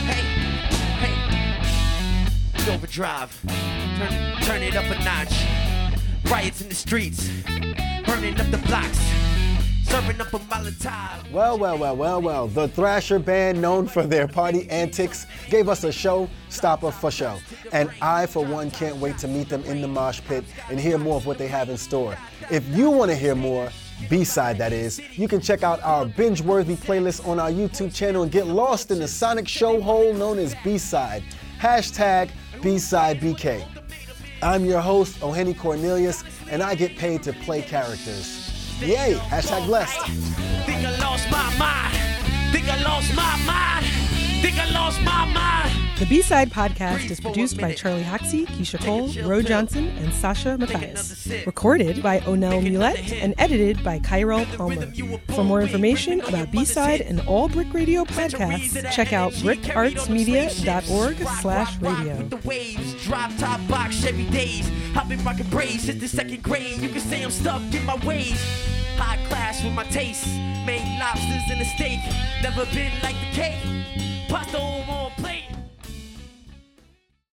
Hey, 0.07 0.23
hey. 2.55 2.73
Overdrive. 2.73 3.39
Turn, 3.99 4.43
turn 4.45 4.63
it 4.63 4.77
up 4.77 4.85
a 4.87 5.05
notch. 5.05 5.66
Riots 6.31 6.61
in 6.61 6.69
the 6.69 6.75
streets. 6.75 7.29
Burning 8.05 8.41
up 8.41 8.51
the 8.51 8.61
blocks. 8.67 8.99
Serving 9.85 10.21
up 10.21 10.35
a 10.35 10.39
Molotov. 10.41 11.31
Well, 11.31 11.57
well, 11.57 11.79
well, 11.79 11.97
well, 11.97 12.21
well. 12.21 12.49
The 12.49 12.67
Thrasher 12.67 13.21
band, 13.21 13.63
known 13.63 13.87
for 13.87 14.03
their 14.03 14.27
party 14.27 14.69
antics, 14.69 15.27
gave 15.49 15.69
us 15.69 15.85
a 15.85 15.93
show 15.93 16.29
stopper 16.49 16.91
for 16.91 17.13
show. 17.13 17.39
And 17.73 17.91
I, 18.03 18.27
for 18.27 18.45
one, 18.45 18.73
can't 18.73 18.97
wait 18.97 19.19
to 19.19 19.29
meet 19.29 19.49
them 19.49 19.63
in 19.65 19.81
the 19.81 19.87
mosh 19.87 20.21
pit 20.21 20.45
and 20.69 20.81
hear 20.81 20.99
more 20.99 21.17
of 21.17 21.27
what 21.27 21.39
they 21.39 21.47
have 21.47 21.69
in 21.69 21.77
store. 21.77 22.17
If 22.51 22.67
you 22.77 22.91
want 22.91 23.13
to 23.13 23.17
hear 23.17 23.37
more, 23.37 23.71
B-side 24.11 24.59
that 24.59 24.73
is, 24.73 25.01
you 25.17 25.29
can 25.29 25.41
check 25.41 25.63
out 25.63 25.81
our 25.85 26.07
binge-worthy 26.07 26.75
playlist 26.75 27.27
on 27.27 27.39
our 27.39 27.51
YouTube 27.51 27.95
channel 27.95 28.25
and 28.25 28.33
get 28.33 28.49
lost 28.49 28.91
in 28.91 28.99
the 28.99 29.09
sonic 29.09 29.47
show 29.47 29.81
hole 29.81 30.13
known 30.13 30.39
as 30.41 30.57
B-side. 30.65 31.23
Hashtag 31.61 32.31
B-side 32.63 33.21
BK. 33.21 33.76
I'm 34.43 34.65
your 34.65 34.81
host, 34.81 35.21
Oheni 35.21 35.57
Cornelius, 35.57 36.23
and 36.51 36.63
I 36.63 36.75
get 36.75 36.97
paid 36.97 37.23
to 37.25 37.33
play 37.33 37.63
characters. 37.63 38.81
Yay! 38.81 39.15
Hashtag 39.15 39.67
blessed. 39.67 40.01
Think 40.67 40.85
I 40.85 40.99
lost 40.99 41.31
my 41.31 41.57
mind. 41.59 41.97
Think 42.53 42.69
I 42.69 42.83
lost 42.83 43.15
my 43.15 43.37
mind. 43.47 44.06
Think 44.43 44.59
I 44.59 44.71
lost 44.73 45.01
my 45.03 45.25
mind. 45.33 45.73
The 45.99 46.05
B-Side 46.05 46.51
podcast 46.51 47.11
is 47.11 47.21
produced 47.21 47.59
by 47.59 47.73
Charlie 47.73 48.03
Hoxie, 48.03 48.45
Keisha 48.45 48.79
Cole, 48.85 49.11
Ro 49.27 49.41
Johnson, 49.41 49.89
and 49.97 50.13
Sasha 50.13 50.59
Matthias. 50.59 51.27
Recorded 51.47 52.03
by 52.03 52.21
Onel 52.21 52.63
Mulet 52.63 53.13
and 53.15 53.35
edited 53.39 53.83
by 53.83 53.99
Kyrell 54.01 54.45
Palmer. 54.57 54.93
For 55.35 55.43
more 55.43 55.63
information 55.63 56.21
about 56.21 56.53
B-Side 56.53 57.01
and 57.01 57.21
all 57.27 57.49
BRIC 57.49 57.73
Radio 57.73 58.05
podcasts, 58.05 58.93
check 58.93 59.15
out 59.15 59.33
bricartsmedia.org 59.33 61.17
slash 61.41 61.81
radio. 61.81 62.23
The 62.29 62.37
waves, 62.47 63.03
drop 63.05 63.35
top 63.39 63.67
box 63.67 63.97
Chevy 63.97 64.29
days. 64.29 64.71
I've 64.95 65.09
been 65.09 65.25
rocking 65.25 65.49
braids 65.49 65.85
since 65.85 66.03
the 66.03 66.09
second 66.09 66.43
grade. 66.43 66.79
You 66.83 66.91
can 66.91 67.01
say 67.01 67.23
I'm 67.23 67.31
stuck 67.31 67.63
in 67.73 67.87
my 67.87 67.97
ways. 68.05 68.39
High 68.99 69.17
class 69.29 69.65
with 69.65 69.73
my 69.73 69.85
taste. 69.85 70.27
Made 70.67 70.85
lobsters 71.01 71.59
a 71.59 71.65
steak. 71.65 72.01
Never 72.43 72.67
been 72.67 72.93
like 73.03 73.17
the 73.21 73.31
cake. 73.33 74.06
Pasta 74.29 74.59
on 74.59 74.96